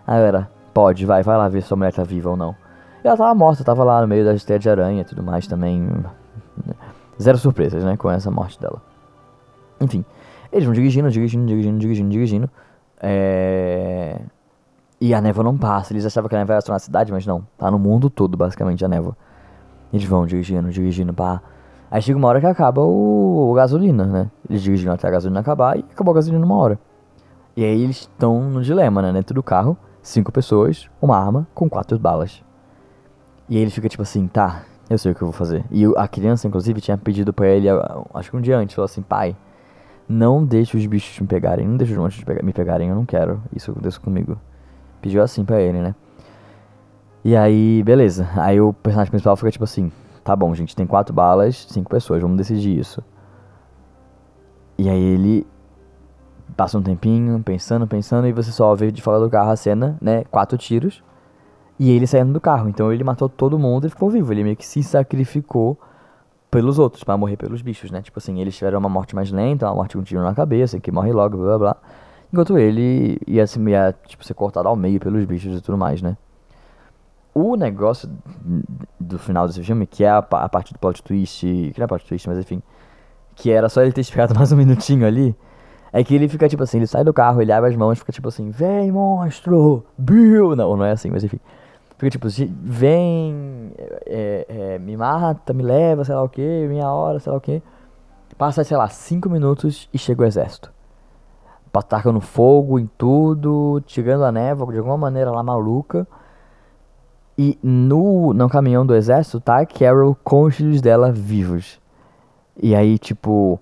Aí 0.05 0.21
era, 0.21 0.47
pode, 0.71 1.03
vai, 1.03 1.23
vai 1.23 1.35
lá 1.35 1.49
ver 1.49 1.63
se 1.63 1.73
a 1.73 1.75
mulher 1.75 1.91
tá 1.91 2.03
viva 2.03 2.29
ou 2.29 2.37
não. 2.37 2.55
E 3.03 3.07
ela 3.07 3.17
tava 3.17 3.33
morta, 3.33 3.63
tava 3.63 3.83
lá 3.83 3.99
no 3.99 4.07
meio 4.07 4.23
das 4.23 4.43
teias 4.43 4.61
de 4.61 4.69
aranha 4.69 5.01
e 5.01 5.05
tudo 5.05 5.23
mais 5.23 5.47
também. 5.47 5.89
Zero 7.19 7.39
surpresas, 7.39 7.83
né, 7.83 7.97
com 7.97 8.11
essa 8.11 8.29
morte 8.29 8.61
dela. 8.61 8.79
Enfim, 9.81 10.05
eles 10.51 10.65
vão 10.65 10.73
dirigindo, 10.75 11.09
dirigindo, 11.09 11.47
dirigindo, 11.47 11.79
dirigindo, 11.79 12.09
dirigindo. 12.11 12.49
É... 13.01 14.19
E 14.99 15.13
a 15.13 15.19
névoa 15.19 15.43
não 15.43 15.58
passa. 15.58 15.93
Eles 15.93 16.06
achavam 16.06 16.29
que 16.29 16.36
a 16.36 16.39
névoa 16.39 16.56
era 16.56 16.62
só 16.62 16.71
na 16.71 16.79
cidade, 16.79 17.12
mas 17.12 17.25
não. 17.25 17.45
Tá 17.58 17.69
no 17.69 17.77
mundo 17.77 18.10
todo, 18.10 18.38
basicamente, 18.38 18.84
a 18.86 18.88
névoa. 18.88 19.17
Eles 19.91 20.06
vão 20.06 20.25
dirigindo, 20.25 20.69
dirigindo, 20.69 21.13
pá. 21.13 21.41
Aí 21.91 22.01
chega 22.01 22.17
uma 22.17 22.27
hora 22.27 22.39
que 22.39 22.47
acaba 22.47 22.82
o, 22.82 23.51
o 23.51 23.53
gasolina, 23.53 24.06
né? 24.06 24.32
Eles 24.49 24.63
dirigindo 24.63 24.91
até 24.91 25.08
a 25.08 25.12
gasolina 25.12 25.41
acabar 25.41 25.77
e 25.77 25.86
acabou 25.91 26.12
a 26.12 26.15
gasolina 26.15 26.43
numa 26.43 26.56
hora. 26.56 26.79
E 27.56 27.63
aí 27.63 27.84
eles 27.84 27.97
estão 27.97 28.41
no 28.49 28.63
dilema, 28.63 29.01
né? 29.01 29.13
Dentro 29.13 29.36
do 29.36 29.43
carro, 29.43 29.77
cinco 30.01 30.32
pessoas, 30.32 30.89
uma 31.01 31.17
arma 31.17 31.47
com 31.53 31.69
quatro 31.69 31.99
balas. 31.99 32.43
E 33.47 33.58
aí 33.58 33.62
ele 33.62 33.69
fica 33.69 33.88
tipo 33.88 34.01
assim, 34.01 34.25
tá, 34.25 34.63
eu 34.89 34.97
sei 34.97 35.12
o 35.12 35.15
que 35.15 35.21
eu 35.21 35.27
vou 35.27 35.34
fazer. 35.34 35.63
E 35.69 35.86
a 35.95 36.08
criança, 36.08 36.47
inclusive, 36.47 36.82
tinha 36.82 36.97
pedido 36.97 37.32
pra 37.32 37.47
ele, 37.47 37.67
acho 38.13 38.32
que 38.32 38.38
um 38.38 38.41
dia 38.41 38.58
antes, 38.58 38.75
falou 38.75 38.86
assim, 38.86 39.01
pai, 39.01 39.36
não 40.13 40.45
deixe 40.45 40.78
os 40.78 40.86
bichos 40.86 41.19
me 41.19 41.28
pegarem, 41.28 41.67
não 41.67 41.78
deixe 41.78 41.93
os 41.93 41.99
monstros 41.99 42.26
me 42.43 42.54
pegarem, 42.54 42.89
eu 42.89 42.95
não 42.95 43.06
quero 43.06 43.41
isso 43.56 43.71
aconteça 43.71 43.99
comigo. 43.99 44.38
Pediu 45.02 45.21
assim 45.21 45.43
pra 45.43 45.60
ele, 45.60 45.80
né? 45.82 45.95
E 47.26 47.36
aí, 47.36 47.82
beleza. 47.84 48.30
Aí 48.36 48.60
o 48.62 48.73
personagem 48.73 49.12
principal 49.12 49.36
fica 49.36 49.52
tipo 49.52 49.63
assim: 49.63 49.91
tá 50.23 50.36
bom, 50.36 50.54
gente, 50.54 50.76
tem 50.76 50.86
quatro 50.86 51.13
balas, 51.13 51.65
cinco 51.69 51.89
pessoas, 51.89 52.21
vamos 52.21 52.38
decidir 52.38 52.78
isso. 52.78 53.04
E 54.78 54.89
aí 54.89 55.02
ele 55.02 55.47
passa 56.56 56.78
um 56.78 56.84
tempinho, 56.84 57.41
pensando, 57.43 57.88
pensando, 57.88 58.28
e 58.28 58.32
você 58.32 58.52
só 58.52 58.73
vê 58.76 58.91
de 58.91 59.02
fora 59.02 59.19
do 59.19 59.30
carro 59.30 59.52
a 59.52 59.56
cena, 59.56 59.97
né? 60.02 60.23
Quatro 60.26 60.58
tiros. 60.58 61.04
E 61.80 61.89
ele 61.89 62.06
saindo 62.06 62.32
do 62.32 62.39
carro. 62.39 62.69
Então 62.69 62.93
ele 62.93 63.04
matou 63.04 63.28
todo 63.28 63.58
mundo 63.58 63.88
e 63.88 63.89
ficou 63.89 64.10
vivo. 64.10 64.32
Ele 64.32 64.43
meio 64.43 64.56
que 64.56 64.65
se 64.65 64.84
sacrificou 64.84 65.78
pelos 66.53 66.77
outros, 66.77 67.03
para 67.03 67.17
morrer 67.17 67.35
pelos 67.35 67.63
bichos, 67.63 67.89
né? 67.89 68.01
Tipo 68.01 68.19
assim, 68.19 68.39
eles 68.39 68.55
tiveram 68.55 68.77
uma 68.77 68.87
morte 68.87 69.15
mais 69.15 69.31
lenta, 69.31 69.65
uma 69.65 69.75
morte 69.75 69.95
com 69.95 70.01
um 70.01 70.03
tiro 70.03 70.21
na 70.21 70.35
cabeça, 70.35 70.79
que 70.79 70.91
morre 70.91 71.11
logo, 71.11 71.35
blá 71.35 71.57
blá 71.57 71.57
blá. 71.57 71.77
Enquanto 72.31 72.57
ele 72.57 73.19
ia, 73.27 73.45
se, 73.47 73.59
ia 73.59 73.93
tipo, 74.05 74.23
ser 74.23 74.35
cortado 74.35 74.67
ao 74.67 74.75
meio 74.75 74.99
pelos 74.99 75.25
bichos 75.25 75.57
e 75.57 75.61
tudo 75.61 75.77
mais, 75.77 76.01
né? 76.01 76.15
O 77.33 77.55
negócio 77.55 78.07
do 78.99 79.17
final 79.17 79.47
desse 79.47 79.63
filme, 79.63 79.87
que 79.87 80.03
é 80.03 80.09
a, 80.09 80.19
a 80.19 80.47
parte 80.49 80.73
do 80.73 80.79
plot 80.79 81.01
twist, 81.01 81.41
que 81.41 81.73
não 81.75 81.85
é 81.85 81.87
plot 81.87 82.05
twist, 82.05 82.29
mas 82.29 82.37
enfim, 82.37 82.61
que 83.35 83.49
era 83.51 83.67
só 83.67 83.81
ele 83.81 83.91
ter 83.91 84.01
esperado 84.01 84.35
mais 84.37 84.51
um 84.51 84.55
minutinho 84.55 85.07
ali, 85.07 85.35
é 85.91 86.03
que 86.03 86.13
ele 86.13 86.27
fica 86.27 86.47
tipo 86.47 86.61
assim, 86.61 86.77
ele 86.77 86.87
sai 86.87 87.03
do 87.03 87.13
carro, 87.13 87.41
ele 87.41 87.51
abre 87.51 87.71
as 87.71 87.75
mãos, 87.75 87.97
fica 87.97 88.11
tipo 88.11 88.27
assim, 88.27 88.51
vem 88.51 88.91
monstro, 88.91 89.83
Bill, 89.97 90.55
não, 90.55 90.77
não 90.77 90.85
é 90.85 90.91
assim, 90.91 91.09
mas 91.09 91.23
enfim, 91.23 91.39
fica 92.03 92.09
tipo, 92.09 92.27
vem, 92.61 93.71
é, 94.05 94.45
é, 94.49 94.79
me 94.79 94.97
mata, 94.97 95.53
me 95.53 95.63
leva, 95.63 96.03
sei 96.03 96.13
lá 96.13 96.23
o 96.23 96.29
que, 96.29 96.67
minha 96.67 96.89
hora, 96.89 97.19
sei 97.19 97.31
lá 97.31 97.37
o 97.37 97.41
que, 97.41 97.61
passa, 98.37 98.63
sei 98.63 98.75
lá, 98.75 98.89
cinco 98.89 99.29
minutos 99.29 99.87
e 99.93 99.97
chega 99.97 100.23
o 100.23 100.25
exército, 100.25 100.71
tacando 101.87 102.19
fogo 102.19 102.77
em 102.77 102.89
tudo, 102.97 103.81
tirando 103.85 104.25
a 104.25 104.31
névoa 104.31 104.71
de 104.71 104.79
alguma 104.79 104.97
maneira 104.97 105.31
lá 105.31 105.41
maluca, 105.41 106.05
e 107.37 107.57
no, 107.63 108.33
no 108.33 108.49
caminhão 108.49 108.85
do 108.85 108.93
exército 108.93 109.39
tá 109.39 109.59
a 109.59 109.65
Carol 109.65 110.15
com 110.23 110.43
os 110.43 110.55
filhos 110.55 110.81
dela 110.81 111.11
vivos. 111.11 111.79
E 112.61 112.75
aí, 112.75 112.99
tipo, 112.99 113.59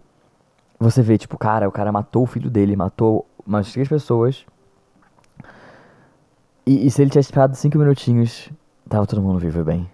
você 0.78 1.02
vê, 1.02 1.18
tipo, 1.18 1.38
cara, 1.38 1.70
o 1.70 1.72
cara 1.72 1.92
matou 1.92 2.24
o 2.24 2.28
filho 2.28 2.50
dele, 2.50 2.76
matou 2.76 3.26
umas 3.48 3.72
três 3.72 3.88
pessoas. 3.88 4.46
E, 6.66 6.86
e 6.88 6.92
se 6.92 7.02
ele 7.02 7.10
tivesse 7.10 7.28
esperado 7.28 7.56
cinco 7.56 7.78
minutinhos, 7.78 8.50
tava 8.88 9.08
todo 9.08 9.22
mundo 9.22 9.40
vivo 9.40 9.60
e 9.60 9.64
bem. 9.64 9.90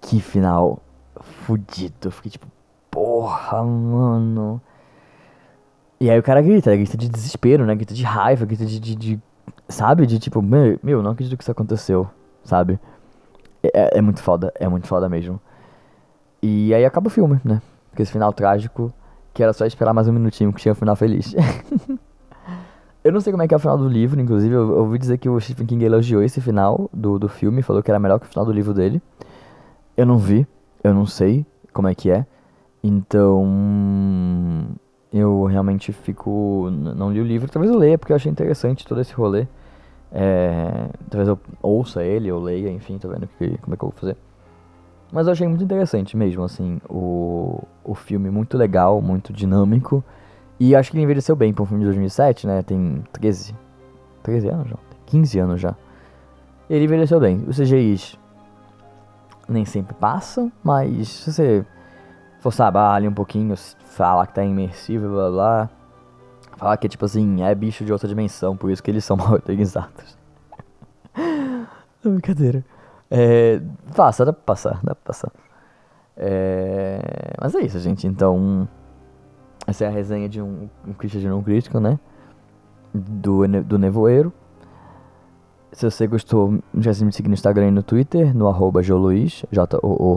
Que 0.00 0.20
final 0.20 0.80
fudido. 1.20 2.10
fiquei 2.10 2.30
tipo, 2.30 2.46
porra, 2.90 3.62
mano. 3.62 4.60
E 6.00 6.10
aí 6.10 6.18
o 6.18 6.22
cara 6.22 6.42
grita, 6.42 6.74
grita 6.76 6.96
de 6.96 7.08
desespero, 7.08 7.64
né? 7.64 7.74
Grita 7.74 7.94
de 7.94 8.02
raiva, 8.02 8.44
grita 8.44 8.66
de, 8.66 8.78
de, 8.78 8.94
de 8.94 9.20
sabe? 9.68 10.06
De 10.06 10.18
tipo, 10.18 10.42
meu, 10.42 10.78
meu, 10.82 11.02
não 11.02 11.12
acredito 11.12 11.36
que 11.36 11.42
isso 11.42 11.50
aconteceu 11.50 12.08
sabe? 12.44 12.78
É, 13.62 13.68
é, 13.74 13.98
é, 13.98 14.00
muito 14.00 14.22
foda, 14.22 14.52
é 14.56 14.68
muito 14.68 14.86
foda 14.86 15.08
mesmo. 15.08 15.40
E 16.42 16.74
aí 16.74 16.84
acaba 16.84 17.08
o 17.08 17.10
filme, 17.10 17.40
né? 17.42 17.60
Com 17.96 18.02
esse 18.02 18.12
final 18.12 18.32
trágico, 18.32 18.92
que 19.32 19.42
era 19.42 19.52
só 19.52 19.64
esperar 19.64 19.94
mais 19.94 20.06
um 20.06 20.12
minutinho 20.12 20.52
que 20.52 20.60
tinha 20.60 20.72
um 20.72 20.76
final 20.76 20.94
feliz. 20.94 21.34
eu 23.04 23.12
não 23.12 23.20
sei 23.20 23.30
como 23.32 23.42
é 23.42 23.46
que 23.46 23.52
é 23.52 23.56
o 23.56 23.60
final 23.60 23.76
do 23.76 23.86
livro, 23.86 24.18
inclusive, 24.18 24.54
eu, 24.54 24.62
eu 24.62 24.78
ouvi 24.78 24.98
dizer 24.98 25.18
que 25.18 25.28
o 25.28 25.38
Stephen 25.38 25.66
King 25.66 25.84
elogiou 25.84 26.22
esse 26.22 26.40
final 26.40 26.88
do, 26.90 27.18
do 27.18 27.28
filme, 27.28 27.60
falou 27.60 27.82
que 27.82 27.90
era 27.90 28.00
melhor 28.00 28.18
que 28.18 28.24
o 28.24 28.28
final 28.28 28.46
do 28.46 28.52
livro 28.52 28.72
dele. 28.72 29.02
Eu 29.94 30.06
não 30.06 30.16
vi, 30.16 30.46
eu 30.82 30.94
não 30.94 31.04
sei 31.04 31.44
como 31.72 31.86
é 31.86 31.94
que 31.94 32.10
é. 32.10 32.26
Então, 32.82 33.46
eu 35.12 35.44
realmente 35.44 35.92
fico. 35.92 36.70
Não 36.70 37.12
li 37.12 37.20
o 37.20 37.24
livro, 37.24 37.50
talvez 37.50 37.72
eu 37.72 37.78
leia, 37.78 37.98
porque 37.98 38.12
eu 38.12 38.16
achei 38.16 38.32
interessante 38.32 38.86
todo 38.86 39.00
esse 39.00 39.12
rolê. 39.12 39.46
É, 40.10 40.88
talvez 41.10 41.28
eu 41.28 41.38
ouça 41.62 42.02
ele, 42.02 42.32
ou 42.32 42.40
leia, 42.42 42.70
enfim, 42.70 42.98
tô 42.98 43.08
vendo 43.08 43.28
que, 43.38 43.58
como 43.58 43.74
é 43.74 43.76
que 43.76 43.84
eu 43.84 43.90
vou 43.90 43.98
fazer. 43.98 44.16
Mas 45.12 45.26
eu 45.26 45.32
achei 45.32 45.46
muito 45.46 45.62
interessante 45.62 46.16
mesmo, 46.16 46.42
assim, 46.42 46.80
o, 46.88 47.62
o 47.84 47.94
filme 47.94 48.30
muito 48.30 48.56
legal, 48.56 49.02
muito 49.02 49.32
dinâmico. 49.32 50.02
E 50.58 50.74
acho 50.74 50.90
que 50.90 50.96
ele 50.96 51.04
envelheceu 51.04 51.34
bem 51.34 51.52
para 51.52 51.62
um 51.62 51.66
filme 51.66 51.82
de 51.82 51.86
2007, 51.86 52.46
né? 52.46 52.62
Tem 52.62 53.02
13, 53.12 53.54
13 54.22 54.48
anos 54.48 54.68
já, 54.68 54.76
15 55.06 55.38
anos 55.38 55.60
já. 55.60 55.74
Ele 56.70 56.84
envelheceu 56.84 57.20
bem. 57.20 57.44
Os 57.46 57.58
CGIs 57.58 58.18
nem 59.48 59.64
sempre 59.64 59.94
passam, 59.94 60.50
mas 60.62 61.08
se 61.08 61.32
você 61.32 61.66
forçar 62.40 62.68
a 62.68 62.70
barra 62.70 62.94
ali 62.96 63.08
um 63.08 63.14
pouquinho, 63.14 63.54
falar 63.56 64.26
que 64.26 64.34
tá 64.34 64.44
imersivo, 64.44 65.08
blá 65.08 65.30
blá, 65.30 65.70
Falar 66.56 66.76
que, 66.76 66.88
tipo 66.88 67.04
assim, 67.04 67.42
é 67.42 67.54
bicho 67.54 67.84
de 67.84 67.92
outra 67.92 68.08
dimensão, 68.08 68.56
por 68.56 68.70
isso 68.70 68.82
que 68.82 68.90
eles 68.90 69.04
são 69.04 69.16
mal 69.18 69.32
organizados. 69.32 70.16
brincadeira. 72.02 72.64
É, 73.10 73.60
passa, 73.94 74.24
dá 74.24 74.32
pra 74.32 74.42
passar, 74.42 74.80
dá 74.82 74.94
pra 74.94 75.04
passar. 75.04 75.32
É, 76.16 77.00
mas 77.40 77.54
é 77.54 77.60
isso, 77.60 77.78
gente. 77.80 78.06
Então, 78.06 78.68
essa 79.66 79.84
é 79.84 79.88
a 79.88 79.90
resenha 79.90 80.28
de 80.28 80.40
um, 80.40 80.68
um 80.86 80.92
Christian 80.92 81.30
não 81.30 81.42
crítico, 81.42 81.80
né? 81.80 81.98
Do, 82.92 83.46
do 83.62 83.78
Nevoeiro. 83.78 84.32
Se 85.72 85.90
você 85.90 86.06
gostou, 86.06 86.60
esquece 86.72 87.00
de 87.00 87.04
me 87.06 87.28
no 87.28 87.34
Instagram 87.34 87.66
e 87.68 87.70
no 87.72 87.82
Twitter, 87.82 88.32
no 88.36 88.46
arroba 88.46 88.80
Joluiz, 88.82 89.44
J-O-O-L-U-I-Z-Z-Z. 89.50 90.16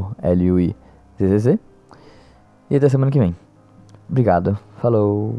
E 2.69 2.75
até 2.75 2.89
semana 2.89 3.09
que 3.11 3.17
vem. 3.17 3.35
Obrigado. 4.07 4.59
Falou. 4.77 5.33